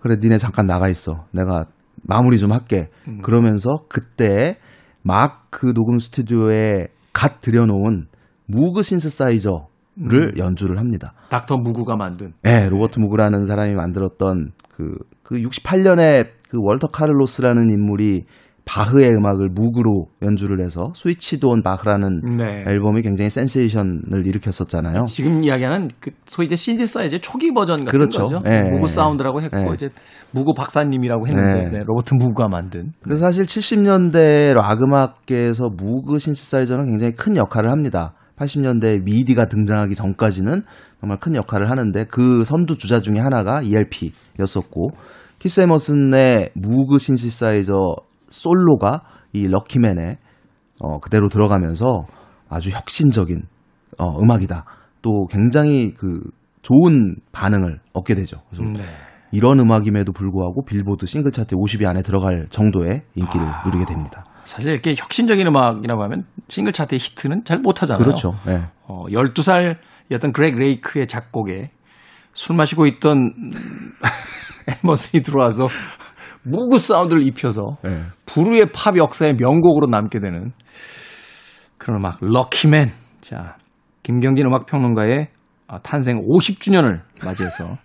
그래 0.00 0.16
니네 0.20 0.38
잠깐 0.38 0.66
나가 0.66 0.88
있어. 0.88 1.26
내가 1.32 1.66
마무리 2.02 2.38
좀 2.38 2.52
할게. 2.52 2.90
음. 3.08 3.20
그러면서 3.22 3.84
그때 3.88 4.58
막 5.02 5.48
그 5.50 5.72
녹음 5.72 5.98
스튜디오에 5.98 6.88
갓 7.12 7.40
들여놓은 7.40 8.06
무그 8.46 8.82
신시사이저를 8.82 9.66
음. 9.98 10.32
연주를 10.38 10.78
합니다. 10.78 11.14
닥터 11.30 11.56
무그가 11.56 11.96
만든. 11.96 12.32
네, 12.42 12.68
로버트 12.68 12.98
무그라는 13.00 13.46
사람이 13.46 13.74
만들었던 13.74 14.52
그, 14.70 14.98
그 15.22 15.36
68년에 15.40 16.28
그 16.48 16.58
월터 16.60 16.88
카를로스라는 16.88 17.72
인물이 17.72 18.24
바흐의 18.68 19.08
음악을 19.14 19.48
무그로 19.48 20.08
연주를 20.20 20.62
해서 20.62 20.92
Switched-On 20.94 21.62
Bach라는 21.62 22.36
네. 22.36 22.64
앨범이 22.66 23.00
굉장히 23.00 23.30
센세이션을 23.30 24.26
일으켰었잖아요. 24.26 25.04
지금 25.06 25.42
이야기하는 25.42 25.88
그 25.98 26.10
소위 26.26 26.46
이제 26.46 26.56
신디사이즈 26.56 27.22
초기 27.22 27.54
버전 27.54 27.86
같은 27.86 27.98
그렇죠. 27.98 28.24
거죠. 28.24 28.40
네. 28.44 28.70
무그 28.70 28.88
사운드라고 28.88 29.40
했고 29.40 29.56
네. 29.56 29.70
이제 29.72 29.88
무그 30.32 30.52
박사님이라고 30.52 31.26
했는데 31.26 31.64
네. 31.64 31.70
네 31.78 31.84
로버트 31.86 32.14
무그가 32.14 32.48
만든. 32.48 32.92
그래서 33.00 33.20
사실 33.20 33.46
70년대 33.46 34.52
락 34.52 34.82
음악계에서 34.82 35.70
무그 35.74 36.18
신디사이저는 36.18 36.90
굉장히 36.90 37.12
큰 37.12 37.36
역할을 37.36 37.70
합니다. 37.70 38.12
80년대 38.36 39.02
MIDI가 39.02 39.46
등장하기 39.46 39.94
전까지는 39.94 40.62
정말 41.00 41.18
큰 41.18 41.34
역할을 41.34 41.70
하는데 41.70 42.04
그 42.04 42.44
선두 42.44 42.76
주자 42.76 43.00
중에 43.00 43.18
하나가 43.18 43.62
ELP였었고 43.62 44.90
키스 45.38 45.60
에머슨의 45.62 46.50
무그 46.54 46.98
신시사이저 46.98 47.74
솔로가 48.30 49.02
이 49.32 49.46
Lucky 49.46 49.86
Man에 49.86 50.18
어, 50.80 50.98
그대로 51.00 51.28
들어가면서 51.28 52.06
아주 52.48 52.70
혁신적인 52.70 53.42
어, 53.98 54.18
음악이다. 54.20 54.64
또 55.02 55.26
굉장히 55.26 55.92
그 55.92 56.20
좋은 56.62 57.16
반응을 57.32 57.80
얻게 57.92 58.14
되죠. 58.14 58.42
그래서 58.50 58.64
네. 58.72 58.82
이런 59.32 59.60
음악임에도 59.60 60.12
불구하고 60.12 60.64
빌보드 60.64 61.06
싱글 61.06 61.32
차트 61.32 61.54
50위 61.56 61.86
안에 61.86 62.02
들어갈 62.02 62.46
정도의 62.50 63.02
인기를 63.14 63.46
아, 63.46 63.62
누리게 63.66 63.84
됩니다. 63.84 64.24
사실 64.44 64.72
이렇게 64.72 64.94
혁신적인 64.96 65.46
음악이라고 65.46 66.02
하면 66.04 66.24
싱글 66.48 66.72
차트의 66.72 66.98
히트는 66.98 67.44
잘 67.44 67.58
못하잖아요. 67.58 68.02
그렇죠. 68.02 68.34
네. 68.46 68.62
어, 68.86 69.04
12살이었던 69.06 70.32
그렉 70.32 70.56
레이크의 70.56 71.06
작곡에 71.06 71.70
술 72.32 72.56
마시고 72.56 72.86
있던 72.86 73.32
에머슨이 74.84 75.22
들어와서 75.22 75.68
무그 76.50 76.78
사운드를 76.78 77.22
입혀서 77.24 77.78
네. 77.82 78.02
불후의 78.26 78.72
팝 78.72 78.96
역사의 78.96 79.34
명곡으로 79.34 79.86
남게 79.86 80.20
되는 80.20 80.52
그런 81.78 81.98
음악 81.98 82.18
Lucky 82.20 82.59
Man. 82.59 82.90
자, 83.20 83.56
김경진 84.02 84.46
음악 84.46 84.66
평론가의 84.66 85.28
아, 85.68 85.78
탄생 85.80 86.20
50주년을 86.26 87.02
맞이해서 87.24 87.76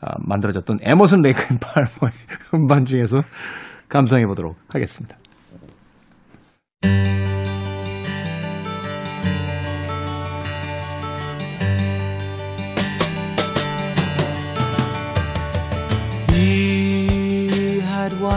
아, 0.00 0.14
만들어졌던 0.20 0.78
에머슨 0.82 1.22
레이크 1.22 1.40
앤 1.50 1.58
팔머의 1.58 2.12
음반 2.54 2.84
중에서 2.84 3.22
감상해 3.88 4.26
보도록 4.26 4.56
하겠습니다. 4.68 5.16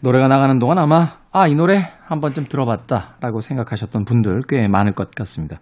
노래가 0.00 0.28
나가는 0.28 0.58
동안 0.58 0.78
아마 0.78 1.18
아, 1.32 1.46
이 1.46 1.54
노래 1.54 1.92
한 2.06 2.20
번쯤 2.20 2.46
들어봤다라고 2.46 3.40
생각하셨던 3.40 4.04
분들 4.04 4.40
꽤 4.48 4.66
많을 4.66 4.92
것 4.92 5.10
같습니다. 5.12 5.60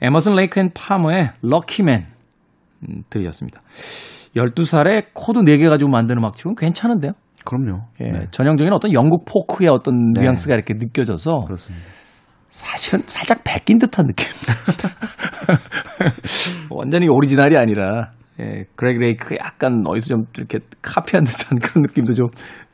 에머슨 0.00 0.36
레이크 0.36 0.60
앤 0.60 0.70
파머의 0.74 1.32
Lucky 1.42 1.82
Man 1.82 2.06
음, 2.88 3.02
들으셨습니다. 3.10 3.62
12살에 4.36 5.06
코드 5.14 5.40
4개 5.40 5.68
가지고 5.68 5.90
만드는 5.90 6.18
음악 6.18 6.36
치고는 6.36 6.54
괜찮은데요? 6.54 7.12
그럼요. 7.44 7.80
예, 8.00 8.04
네. 8.04 8.26
전형적인 8.30 8.72
어떤 8.72 8.92
영국 8.92 9.24
포크의 9.24 9.70
어떤 9.70 10.12
네. 10.12 10.20
뉘앙스가 10.20 10.54
이렇게 10.54 10.74
느껴져서 10.74 11.44
그렇습니다. 11.46 11.84
사실은 12.50 13.02
살짝 13.06 13.42
베낀 13.42 13.78
듯한 13.78 14.06
느낌입니다. 14.06 14.54
완전히 16.70 17.08
오리지널이 17.08 17.56
아니라 17.56 18.12
예, 18.40 18.64
그렉 18.76 18.98
레이크 18.98 19.34
약간 19.36 19.82
어디서 19.86 20.06
좀 20.08 20.24
이렇게 20.36 20.60
카피한 20.82 21.24
듯한 21.24 21.58
그런 21.58 21.82
느낌도 21.82 22.14
좀 22.14 22.28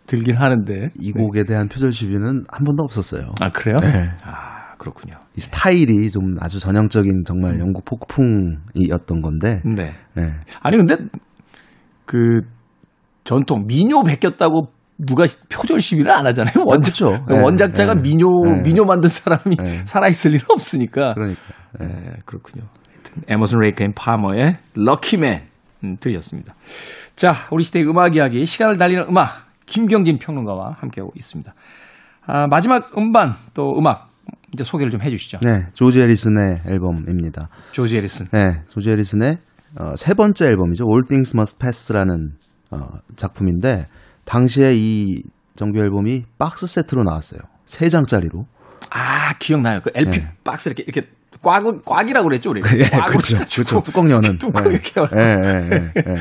들긴 0.07 0.37
하는데 0.37 0.89
이 1.01 1.13
곡에 1.13 1.41
네. 1.41 1.47
대한 1.47 1.69
표절 1.69 1.93
시비는 1.93 2.45
한 2.49 2.65
번도 2.65 2.83
없었어요. 2.85 3.33
아 3.41 3.51
그래요? 3.51 3.77
네. 3.81 4.11
아 4.25 4.75
그렇군요. 4.77 5.15
이 5.37 5.41
스타일이 5.41 6.11
좀 6.11 6.35
아주 6.41 6.59
전형적인 6.61 7.25
정말 7.27 7.55
음. 7.55 7.61
영국 7.61 7.85
포크풍이었던 7.85 9.23
건데. 9.23 9.61
네. 9.65 9.95
네. 10.15 10.35
아니 10.63 10.77
근데 10.77 10.97
그 12.05 12.19
전통 13.25 13.67
민요 13.67 14.03
베꼈다고 14.05 14.69
누가 14.99 15.25
표절 15.49 15.81
시비를 15.81 16.11
안 16.11 16.27
하잖아요. 16.27 16.65
원, 16.67 16.81
그렇죠. 16.81 17.25
네. 17.29 17.41
원작자가 17.41 17.95
네. 17.95 18.03
민요 18.03 18.27
네. 18.45 18.63
민요 18.63 18.85
만든 18.85 19.09
사람이 19.09 19.57
네. 19.57 19.85
살아 19.87 20.09
있을 20.09 20.33
리는 20.33 20.45
없으니까. 20.49 21.15
그러니까. 21.15 21.41
네, 21.81 21.87
그렇군요. 22.25 22.67
에머슨 23.29 23.59
레이크 23.61 23.83
앤 23.83 23.93
파머의 23.95 24.59
Lucky 24.75 25.20
Man 25.20 25.47
음, 25.85 25.97
들렸습니다. 25.99 26.55
자, 27.17 27.33
우리 27.51 27.65
시대의 27.65 27.87
음악 27.89 28.17
이야기, 28.17 28.45
시간을 28.45 28.77
달리는 28.77 29.05
음악 29.09 29.44
김경진 29.67 30.19
평론가와 30.19 30.77
함께하고 30.79 31.13
있습니다. 31.17 31.55
아, 32.27 32.47
마지막 32.47 32.97
음반 32.97 33.35
또 33.55 33.77
음악 33.79 34.09
이제 34.53 34.65
소개를 34.65 34.91
좀 34.91 35.03
해주시죠. 35.03 35.39
네, 35.43 35.67
조지 35.75 36.01
해리슨의 36.01 36.63
앨범입니다. 36.67 37.49
조지 37.73 37.97
해리슨. 37.97 38.27
네, 38.33 38.63
조지 38.69 38.91
해리슨의 38.91 39.39
어, 39.79 39.97
세 39.97 40.15
번째 40.15 40.47
앨범이죠. 40.47 40.85
All 40.85 41.03
Things 41.09 41.37
Must 41.37 41.59
Pass라는 41.59 42.35
어, 42.71 42.89
작품인데 43.17 43.89
당시에 44.25 44.75
이 44.75 45.23
정규 45.57 45.81
앨범이 45.81 46.25
박스 46.39 46.67
세트로 46.67 47.03
나왔어요. 47.05 47.41
세 47.67 47.89
장짜리로. 47.89 48.47
아 48.91 49.37
기억나요. 49.39 49.81
그 49.81 49.91
LP 49.95 50.19
네. 50.19 50.33
박스 50.45 50.69
이렇게 50.69 50.85
이렇게 50.85 51.09
꽉 51.45 51.63
꽉이라고 51.85 52.29
그랬죠 52.29 52.51
우리. 52.51 52.61
예, 52.79 52.85
그렇죠. 53.09 53.37
그렇죠. 53.37 53.83
뚜껑 53.83 54.11
여는. 54.11 54.39
뚜껑 54.39 54.65
네. 54.65 54.71
이렇게. 54.71 55.01
예, 55.17 55.21
예, 55.23 55.69
예, 55.71 55.93
예. 55.97 56.15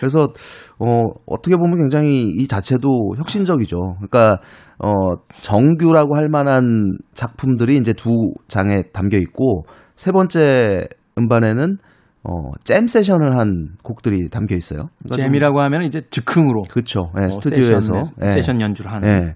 그래서 0.00 0.32
어 0.80 1.02
어떻게 1.26 1.54
보면 1.56 1.78
굉장히 1.78 2.22
이 2.22 2.48
자체도 2.48 3.14
혁신적이죠. 3.18 3.76
그러니까 3.98 4.38
어 4.78 4.88
정규라고 5.42 6.16
할 6.16 6.28
만한 6.28 6.96
작품들이 7.14 7.76
이제 7.76 7.92
두 7.92 8.10
장에 8.48 8.82
담겨 8.92 9.16
있고 9.18 9.64
세 9.94 10.10
번째 10.10 10.88
음반에는 11.18 11.76
어, 12.24 12.52
잼 12.62 12.86
세션을 12.86 13.36
한 13.36 13.70
곡들이 13.82 14.28
담겨 14.28 14.54
있어요. 14.54 14.88
그러니까 15.02 15.24
잼이라고 15.24 15.60
하면 15.60 15.82
이제 15.82 16.02
즉흥으로. 16.08 16.62
그렇죠. 16.70 17.10
네, 17.16 17.26
어, 17.26 17.30
스튜디오에서. 17.30 17.80
세션, 17.80 18.02
네. 18.18 18.28
세션 18.28 18.60
연주를 18.60 18.92
하는. 18.92 19.08
네. 19.08 19.34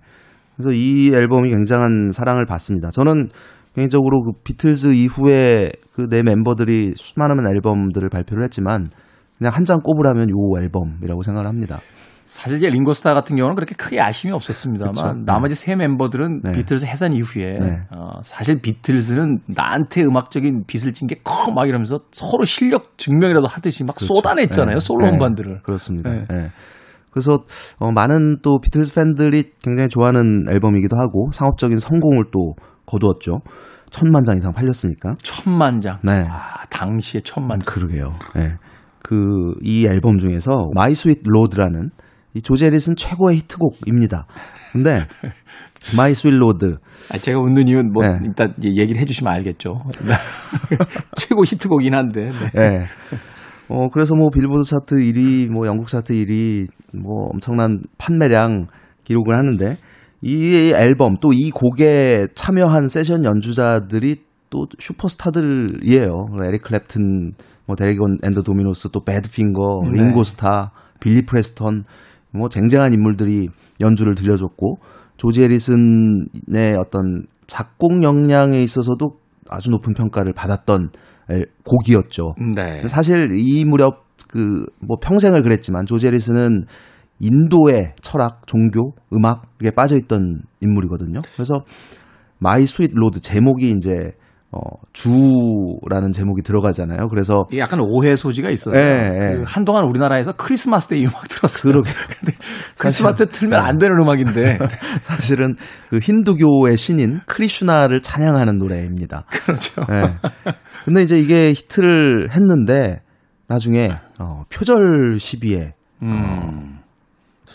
그래서 0.57 0.70
이 0.72 1.12
앨범이 1.12 1.51
굉장한 1.51 2.12
사랑을 2.12 2.46
받습니다. 2.46 2.90
저는 2.90 3.29
개인적으로 3.77 4.23
그 4.23 4.33
비틀즈 4.43 4.89
이후에 4.95 5.71
그 5.95 6.09
네 6.09 6.23
멤버들이 6.23 6.95
수많은 6.97 7.47
앨범들을 7.47 8.09
발표를 8.11 8.43
했지만 8.45 8.89
그냥 9.39 9.53
한 9.55 9.65
장 9.65 9.81
꼽으라면 9.83 10.31
요 10.31 10.62
앨범이라고 10.62 11.23
생각을 11.23 11.47
합니다. 11.49 11.79
사실 12.25 12.59
이제 12.59 12.69
링고스타 12.69 13.15
같은 13.15 13.37
경우는 13.37 13.55
그렇게 13.55 13.75
크게 13.77 14.01
아쉬움이 14.01 14.35
없었습니다만 14.35 14.95
그렇죠. 14.95 15.23
나머지 15.25 15.55
세 15.55 15.77
멤버들은 15.77 16.41
네. 16.43 16.53
비틀즈 16.53 16.85
해산 16.87 17.12
이후에 17.12 17.59
네. 17.61 17.79
어, 17.93 18.21
사실 18.25 18.57
비틀즈는 18.61 19.41
나한테 19.47 20.03
음악적인 20.05 20.65
빚을 20.67 20.93
진 20.93 21.07
게 21.07 21.21
커 21.23 21.53
막 21.53 21.69
이러면서 21.69 22.01
서로 22.11 22.45
실력 22.45 22.99
증명이라도 22.99 23.47
하듯이 23.47 23.85
막 23.85 23.99
쏟아냈잖아요 24.01 24.75
네. 24.75 24.81
솔로 24.81 25.07
네. 25.07 25.12
음반들을. 25.12 25.61
그렇습니다. 25.62 26.11
네. 26.11 26.49
예. 27.17 27.21
그래서 27.21 27.45
어, 27.79 27.91
많은 27.93 28.39
또 28.43 28.61
비틀즈 28.61 28.95
팬들이 28.95 29.53
굉장히 29.63 29.89
좋아하는 29.89 30.45
앨범이기도 30.49 30.97
하고 30.97 31.31
상업적인 31.33 31.79
성공을 31.79 32.27
또 32.33 32.55
거두었죠. 32.87 33.41
천만 33.91 34.25
장 34.25 34.37
이상 34.37 34.53
팔렸으니까. 34.53 35.17
천만 35.23 35.81
장. 35.81 35.99
네. 36.03 36.27
아, 36.29 36.67
당시에 36.71 37.21
천만 37.25 37.59
장. 37.59 37.73
그러게요. 37.73 38.15
예. 38.37 38.57
그이 39.03 39.87
앨범 39.87 40.19
중에서 40.19 40.71
My 40.75 40.95
Sweet 40.95 41.21
Lord라는 41.25 41.91
이 42.35 42.43
해리슨 42.61 42.97
최고의 42.97 43.39
히트곡입니다. 43.39 44.27
근데 44.73 45.07
My 45.97 46.15
Sweet 46.15 46.35
Lord 46.35 46.77
아, 47.13 47.17
제가 47.17 47.39
웃는 47.39 47.69
이유는 47.69 47.93
뭐 47.93 48.07
네. 48.07 48.19
일단 48.25 48.53
얘기를 48.63 49.01
해 49.01 49.05
주시면 49.05 49.33
알겠죠. 49.33 49.85
최고 51.17 51.45
히트곡이긴 51.45 51.95
한데. 51.95 52.31
네. 52.55 52.63
예. 52.63 52.85
어, 53.69 53.89
그래서 53.93 54.15
뭐 54.15 54.31
빌보드 54.31 54.63
차트 54.65 54.95
1위, 54.97 55.51
뭐 55.51 55.67
영국 55.67 55.89
차트 55.89 56.13
1위, 56.13 56.67
뭐 56.95 57.29
엄청난 57.33 57.81
판매량 57.99 58.67
기록을 59.05 59.37
하는데 59.37 59.77
이 60.23 60.73
앨범 60.75 61.17
또 61.21 61.33
이 61.33 61.51
곡에 61.51 62.29
참여한 62.35 62.89
세션 62.89 63.25
연주자들이 63.25 64.17
또 64.51 64.67
슈퍼스타들이에요. 64.79 66.27
에릭 66.45 66.63
클랩튼, 66.63 67.33
뭐 67.67 67.77
Derek 67.77 68.19
and 68.23 68.43
the 68.43 68.56
Dominos, 68.56 68.91
또 68.93 69.03
배드핑거, 69.05 69.83
네. 69.93 70.03
링고스타, 70.03 70.71
빌리 71.01 71.23
프레스턴, 71.27 71.85
뭐 72.33 72.49
쟁쟁한 72.49 72.93
인물들이 72.93 73.49
연주를 73.81 74.15
들려줬고 74.15 74.79
조지 75.17 75.43
해리슨의 75.43 76.77
어떤 76.79 77.25
작곡 77.47 78.03
역량에 78.03 78.63
있어서도 78.63 79.07
아주 79.49 79.71
높은 79.71 79.95
평가를 79.95 80.33
받았던 80.33 80.81
엘- 80.83 80.89
곡이었죠. 81.65 82.35
네. 82.55 82.87
사실 82.89 83.31
이 83.33 83.65
무렵 83.65 84.07
그 84.29 84.67
뭐 84.81 84.99
평생을 85.01 85.43
그랬지만 85.43 85.87
해리슨은 86.07 86.65
인도의 87.19 87.95
철학, 88.03 88.47
종교, 88.47 88.93
음악에 89.12 89.71
빠져 89.75 89.97
있던 89.97 90.43
인물이거든요. 90.61 91.21
그래서 91.35 91.65
My 92.39 92.67
Sweet 92.67 92.91
Lord 92.93 93.21
제목이 93.21 93.71
이제 93.71 94.12
어 94.57 94.61
주라는 94.92 96.12
제목이 96.12 96.42
들어가잖아요. 96.42 97.09
그래서 97.09 97.45
약간 97.57 97.81
오해 97.81 98.16
소지가 98.16 98.51
있어요. 98.51 98.77
예, 98.77 99.12
예. 99.14 99.35
그 99.37 99.45
한동안 99.47 99.85
우리나라에서 99.85 100.33
크리스마스 100.33 100.88
때 100.88 100.97
이 100.97 101.05
음악 101.05 101.29
들었어요. 101.29 101.73
그러게. 101.73 101.90
근데 102.21 102.33
크리스마스 102.79 103.25
때 103.27 103.31
틀면 103.31 103.61
안 103.61 103.79
되는 103.79 103.97
음악인데. 104.01 104.59
사실은 105.03 105.57
그 105.90 105.99
힌두교의 105.99 106.77
신인 106.77 107.21
크리슈나를 107.27 108.01
찬양하는 108.01 108.59
노래입니다. 108.59 109.25
그렇죠. 109.29 109.83
예. 109.90 110.53
근데 110.85 111.03
이제 111.03 111.19
이게 111.19 111.51
히트를 111.51 112.31
했는데 112.31 113.03
나중에 113.49 113.90
어, 114.19 114.45
표절 114.51 115.19
시비에 115.21 115.75
음. 116.03 116.76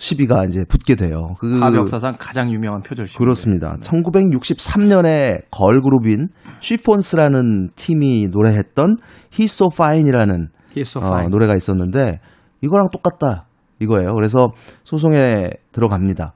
시비가 0.02 0.46
이제 0.46 0.64
붙게 0.68 0.96
돼요. 0.96 1.36
그 1.40 1.60
팝 1.60 1.76
역사상 1.76 2.16
가장 2.18 2.52
유명한 2.52 2.82
표절식. 2.82 3.20
그렇습니다. 3.20 3.78
1963년에 3.82 5.44
걸그룹인 5.52 6.30
쉬폰스라는 6.60 7.70
팀이 7.76 8.30
노래했던 8.32 8.98
He's 9.32 9.46
So 9.46 9.70
Fine이라는 9.72 10.48
He's 10.76 10.82
so 10.82 11.02
어, 11.02 11.06
fine. 11.08 11.30
노래가 11.30 11.56
있었는데 11.56 12.20
이거랑 12.62 12.88
똑같다 12.92 13.46
이거예요. 13.80 14.14
그래서 14.16 14.48
소송에 14.84 15.50
들어갑니다. 15.72 16.34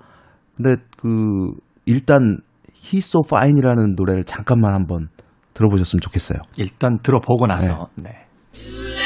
근데 0.56 0.76
그 0.98 1.52
일단 1.86 2.38
He's 2.74 3.00
So 3.10 3.22
Fine이라는 3.26 3.96
노래를 3.96 4.24
잠깐만 4.26 4.74
한번 4.76 5.08
들어보셨으면 5.56 6.02
좋겠어요. 6.02 6.38
일단 6.58 7.00
들어보고 7.02 7.48
나서. 7.48 7.88
네. 7.96 8.12
Dulang, 8.54 9.05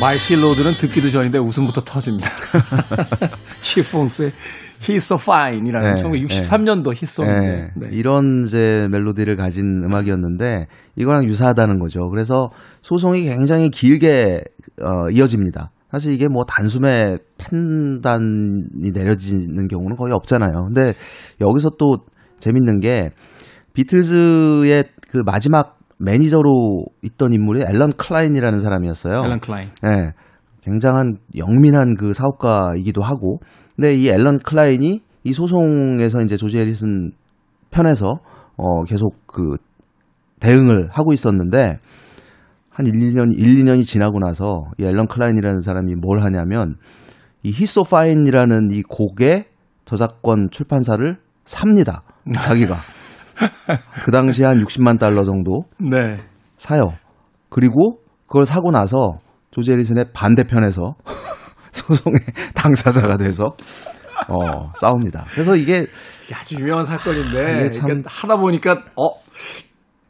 My 0.00 0.16
Sweet 0.16 0.38
Lord는 0.38 0.74
듣기도 0.74 1.10
전인데 1.10 1.38
웃음부터 1.38 1.80
터집니다. 1.80 2.28
시폰스의 3.62 4.30
He's 4.82 4.96
so 4.98 5.18
fine이라는 5.20 5.94
네, 5.94 6.02
1963년도 6.02 6.94
히트송인데. 6.94 7.46
예, 7.46 7.70
네. 7.74 7.88
이런 7.90 8.44
이제 8.46 8.86
멜로디를 8.92 9.36
가진 9.36 9.82
음악이었는데 9.82 10.66
이거랑 10.94 11.24
유사하다는 11.24 11.80
거죠. 11.80 12.08
그래서 12.10 12.50
소송이 12.82 13.24
굉장히 13.24 13.70
길게 13.70 14.44
어, 14.82 15.10
이어집니다. 15.10 15.72
사실 15.90 16.12
이게 16.12 16.28
뭐 16.28 16.44
단숨에 16.44 17.16
판단이 17.38 18.92
내려지는 18.92 19.66
경우는 19.66 19.96
거의 19.96 20.12
없잖아요. 20.12 20.66
근데 20.66 20.94
여기서 21.40 21.70
또 21.76 22.04
재밌는 22.38 22.78
게 22.78 23.10
비틀즈의 23.72 24.84
그 25.10 25.22
마지막 25.24 25.77
매니저로 25.98 26.84
있던 27.02 27.32
인물이 27.32 27.62
앨런 27.62 27.92
클라인이라는 27.92 28.58
사람이었어요. 28.60 29.22
앨런 29.24 29.40
클라인. 29.40 29.68
예. 29.86 30.12
굉장한 30.62 31.16
영민한 31.36 31.94
그 31.94 32.12
사업가이기도 32.12 33.02
하고. 33.02 33.40
근데 33.74 33.94
이 33.94 34.08
앨런 34.08 34.38
클라인이 34.38 35.02
이 35.24 35.32
소송에서 35.32 36.22
이제 36.22 36.36
조지 36.36 36.58
해리슨 36.58 37.12
편에서 37.70 38.20
어 38.56 38.84
계속 38.84 39.26
그 39.26 39.56
대응을 40.40 40.88
하고 40.90 41.12
있었는데 41.12 41.78
한 42.70 42.86
1, 42.86 42.92
2년 42.92 43.32
1, 43.36 43.64
2년이 43.64 43.84
지나고 43.84 44.20
나서 44.20 44.70
이 44.78 44.84
앨런 44.84 45.06
클라인이라는 45.08 45.62
사람이 45.62 45.94
뭘 45.96 46.22
하냐면 46.22 46.76
이 47.42 47.50
So 47.62 47.82
Fine이라는 47.86 48.70
이 48.72 48.82
곡의 48.82 49.46
저작권 49.84 50.48
출판사를 50.50 51.16
삽니다. 51.44 52.02
자기가. 52.32 52.76
그 54.04 54.10
당시 54.10 54.42
한 54.44 54.58
60만 54.64 54.98
달러 54.98 55.22
정도 55.24 55.62
네. 55.78 56.14
사요. 56.56 56.92
그리고 57.48 57.98
그걸 58.26 58.44
사고 58.44 58.70
나서 58.70 59.18
조지 59.50 59.72
해리슨의 59.72 60.06
반대편에서 60.12 60.94
소송의 61.72 62.20
당사자가 62.54 63.16
돼서 63.16 63.56
어, 64.28 64.72
싸웁니다. 64.74 65.24
그래서 65.30 65.56
이게 65.56 65.86
이게 66.24 66.34
아주 66.34 66.56
유명한 66.56 66.84
사건인데 66.84 67.60
이게 67.60 67.70
참- 67.70 67.90
이게 67.90 68.02
하다 68.06 68.36
보니까 68.36 68.72
어 68.96 69.08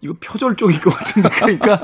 이거 0.00 0.14
표절 0.20 0.54
쪽일 0.56 0.80
것 0.80 0.90
같은데 0.90 1.28
그러니까 1.28 1.80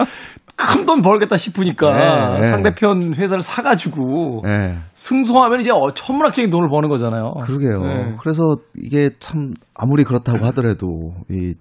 큰 0.57 0.85
돈 0.87 1.01
벌겠다 1.03 1.37
싶으니까 1.39 1.93
네, 2.37 2.41
네. 2.41 2.43
상대편 2.45 3.15
회사를 3.15 3.41
사가지고 3.41 4.43
예. 4.47 4.77
승소하면 4.93 5.63
이제 5.63 5.71
어, 5.71 5.93
천문학적인 5.95 6.51
돈을 6.51 6.69
버는 6.69 6.89
거잖아요. 6.91 7.33
그러게요. 7.43 7.81
네. 7.81 8.17
그래서 8.21 8.43
이게 8.77 9.11
참 9.19 9.55
아무리 9.75 10.05
그렇다고 10.05 10.45
하더라도 10.47 11.15
이 11.31 11.55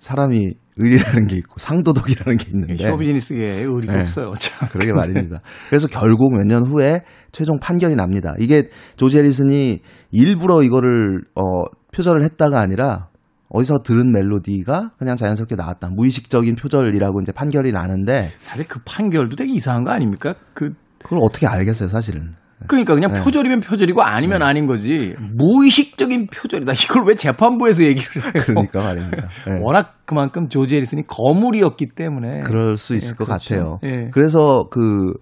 사람이 0.00 0.52
의리라는 0.76 1.26
게 1.26 1.36
있고 1.36 1.54
상도덕이라는 1.56 2.36
게 2.36 2.50
있는데 2.52 2.76
쇼비즈니스계에 2.76 3.62
의리도 3.64 3.92
네. 3.94 4.00
없어요. 4.00 4.32
참. 4.38 4.68
그러게 4.68 4.92
말입니다. 4.92 5.40
그래서 5.70 5.88
결국 5.88 6.34
몇 6.36 6.44
년 6.46 6.64
후에 6.64 7.00
최종 7.32 7.58
판결이 7.58 7.96
납니다. 7.96 8.34
이게 8.38 8.64
조지 8.96 9.16
해리슨이 9.18 9.80
일부러 10.12 10.62
이거를 10.62 11.22
어, 11.34 11.64
표절을 11.94 12.22
했다가 12.22 12.60
아니라 12.60 13.08
어디서 13.50 13.78
들은 13.82 14.12
멜로디가 14.12 14.92
그냥 14.98 15.16
자연스럽게 15.16 15.56
나왔다. 15.56 15.88
무의식적인 15.90 16.54
표절이라고 16.56 17.20
이제 17.22 17.32
판결이 17.32 17.72
나는데 17.72 18.28
사실 18.40 18.66
그 18.68 18.80
판결도 18.84 19.36
되게 19.36 19.52
이상한 19.52 19.84
거 19.84 19.90
아닙니까? 19.90 20.34
그 20.52 20.74
그걸 21.02 21.20
어떻게 21.22 21.46
알겠어요, 21.46 21.88
사실은. 21.88 22.34
그러니까 22.66 22.94
그냥 22.94 23.12
네. 23.12 23.20
표절이면 23.20 23.60
표절이고 23.60 24.02
아니면 24.02 24.42
아닌 24.42 24.66
거지 24.66 25.14
무의식적인 25.36 26.26
표절이다. 26.26 26.72
이걸 26.72 27.04
왜 27.06 27.14
재판부에서 27.14 27.84
얘기를 27.84 28.24
해요? 28.24 28.42
그러니까 28.46 28.82
말입니다. 28.82 29.28
네. 29.46 29.58
워낙 29.62 29.94
그만큼 30.04 30.48
조지 30.48 30.74
해리슨이 30.74 31.06
거물이었기 31.06 31.90
때문에 31.94 32.40
그럴 32.40 32.76
수 32.76 32.96
있을 32.96 33.12
예, 33.12 33.16
것 33.16 33.26
그렇죠. 33.26 33.54
같아요. 33.54 33.78
예. 33.84 34.10
그래서 34.12 34.64
그, 34.70 35.14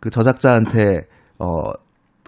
그 0.00 0.10
저작자한테 0.10 1.02
어, 1.38 1.70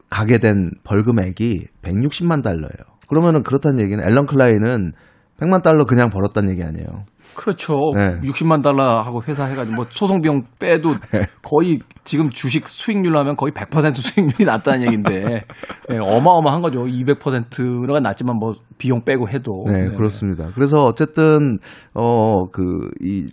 가게 0.09 0.39
된 0.39 0.71
벌금액이 0.85 1.67
160만 1.83 2.43
달러예요. 2.45 2.71
그러면은 3.09 3.43
그렇다는 3.43 3.81
얘기는 3.81 4.03
앨런 4.03 4.27
클라인은 4.27 4.93
100만 5.39 5.63
달러 5.63 5.85
그냥 5.85 6.11
벌었다는 6.11 6.51
얘기 6.51 6.63
아니에요. 6.63 6.87
그렇죠. 7.35 7.75
네. 7.97 8.21
60만 8.29 8.63
달러 8.63 9.01
하고 9.01 9.23
회사 9.27 9.45
해가지고 9.45 9.77
뭐 9.77 9.87
소송 9.89 10.21
비용 10.21 10.43
빼도 10.59 10.95
네. 11.13 11.27
거의 11.43 11.79
지금 12.05 12.31
주식 12.31 12.69
수익률로 12.69 13.19
하면 13.21 13.37
거의 13.37 13.53
100% 13.53 13.95
수익률이 13.95 14.45
났다는 14.45 14.83
얘기인데 14.83 15.45
네, 15.89 15.99
어마어마한 15.99 16.61
거죠. 16.61 16.83
200%가 16.83 18.01
낮지만 18.01 18.37
뭐 18.37 18.53
비용 18.79 19.05
빼고 19.05 19.29
해도. 19.29 19.61
네, 19.67 19.85
네. 19.85 19.97
그렇습니다. 19.97 20.51
그래서 20.55 20.85
어쨌든 20.85 21.59
어그이 21.95 23.31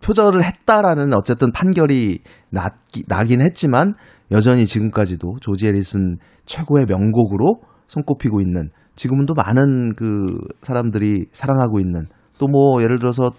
표절을 0.00 0.44
했다라는 0.44 1.12
어쨌든 1.12 1.50
판결이 1.52 2.20
났기, 2.50 3.04
나긴 3.08 3.40
했지만 3.40 3.94
여전히 4.30 4.66
지금까지도 4.66 5.38
조지 5.40 5.66
해리슨 5.66 6.18
최고의 6.44 6.86
명곡으로 6.88 7.60
손꼽히고 7.88 8.40
있는 8.40 8.68
지금도 8.98 9.34
많은 9.34 9.94
그 9.94 10.36
사람들이 10.62 11.26
사랑하고 11.32 11.78
있는 11.80 12.06
또 12.38 12.46
뭐 12.48 12.82
예를 12.82 12.98
들어서 12.98 13.32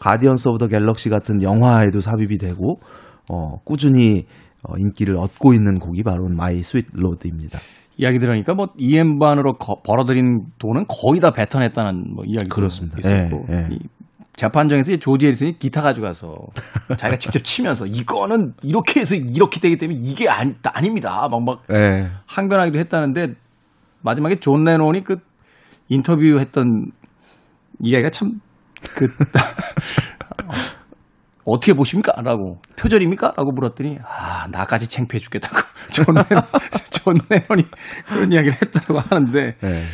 Guardians 0.00 0.48
of 0.48 0.58
the 0.58 0.66
Galaxy 0.68 1.08
같은 1.08 1.42
영화에도 1.42 2.00
삽입이 2.00 2.38
되고 2.38 2.80
어 3.30 3.58
꾸준히 3.64 4.26
어, 4.62 4.76
인기를 4.76 5.16
얻고 5.16 5.54
있는 5.54 5.78
곡이 5.78 6.02
바로 6.02 6.28
My 6.28 6.62
Sweet 6.62 6.86
Lord입니다. 6.92 7.58
이야기 7.96 8.18
들으니까 8.18 8.54
뭐 8.54 8.68
이 8.76 8.83
음반으로 8.83 9.56
벌어들인 9.84 10.42
돈은 10.58 10.86
거의 10.88 11.20
다 11.20 11.32
뱉어냈다는 11.32 12.14
뭐 12.14 12.24
이야기도 12.24 12.54
그렇습니다. 12.54 12.98
있었고 12.98 13.46
예, 13.50 13.54
예. 13.54 13.68
이 13.70 13.78
재판정에서 14.36 14.92
이 14.92 14.98
조지 15.00 15.26
해리슨이 15.26 15.58
기타 15.58 15.82
가져가서 15.82 16.36
자기가 16.96 17.18
직접 17.18 17.42
치면서 17.44 17.86
이거는 17.86 18.54
이렇게 18.62 19.00
해서 19.00 19.16
이렇게 19.16 19.58
되기 19.60 19.76
때문에 19.78 19.98
이게 20.00 20.28
아니, 20.28 20.54
아닙니다. 20.62 21.28
막막 21.28 21.66
네. 21.68 22.08
항변하기도 22.26 22.78
했다는데 22.78 23.34
마지막에 24.02 24.36
존 24.36 24.64
레논이 24.64 25.04
그 25.04 25.16
인터뷰했던 25.88 26.92
이야기가 27.80 28.10
참 28.10 28.40
그 28.94 29.08
어떻게 31.44 31.72
보십니까? 31.72 32.12
라고 32.22 32.60
표절입니까? 32.76 33.34
라고 33.36 33.52
물었더니 33.52 33.98
아 34.04 34.46
나까지 34.50 34.88
창피해 34.88 35.18
죽겠다고 35.20 35.56
존 35.92 36.14
레논, 36.14 36.42
존 36.90 37.18
레논이 37.28 37.64
그런 38.06 38.32
이야기를 38.32 38.54
했다고 38.62 38.98
하는데 39.00 39.56
네. 39.58 39.84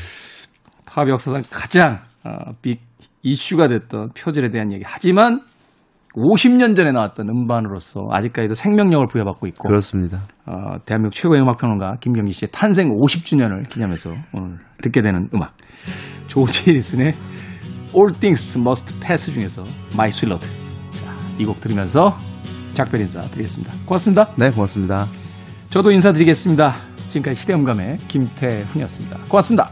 팝 0.85 1.09
역사상 1.09 1.43
가장 1.51 2.03
어, 2.25 2.53
big 2.61 2.81
이슈가 3.23 3.69
됐던 3.69 4.11
표절에 4.15 4.51
대한 4.51 4.73
얘기 4.73 4.83
하지만 4.87 5.43
50년 6.17 6.77
전에 6.77 6.93
나왔던 6.93 7.29
음반으로서 7.29 8.07
아직까지도 8.11 8.55
생명력을 8.55 9.07
부여받고 9.09 9.47
있고 9.49 9.69
그렇습니다. 9.69 10.23
어, 10.47 10.77
대한민국 10.85 11.15
최고의 11.15 11.43
음악평론가 11.43 11.97
김경희 12.01 12.31
씨의 12.31 12.51
탄생 12.53 12.89
50주년을 12.91 13.69
기념해서 13.69 14.11
오늘 14.33 14.59
듣게 14.83 15.01
되는 15.03 15.29
음악 15.35 15.57
조지 16.29 16.71
해리슨의 16.71 17.13
All 17.95 18.13
Things 18.21 18.59
Must 18.59 19.01
Pass 19.01 19.33
중에서 19.33 19.63
My 19.95 20.09
Sweet 20.09 20.27
Lord 20.27 20.47
이 21.39 21.45
곡 21.45 21.61
들으면서 21.61 22.17
작별 22.75 23.01
인사 23.01 23.21
드리겠습니다. 23.23 23.73
고맙습니다. 23.87 24.29
네, 24.39 24.51
고맙습니다. 24.51 25.07
저도 25.71 25.91
인사드리겠습니다. 25.91 26.75
지금까지 27.09 27.41
시대음감의 27.41 27.99
김태훈이었습니다. 28.09 29.19
고맙습니다. 29.29 29.71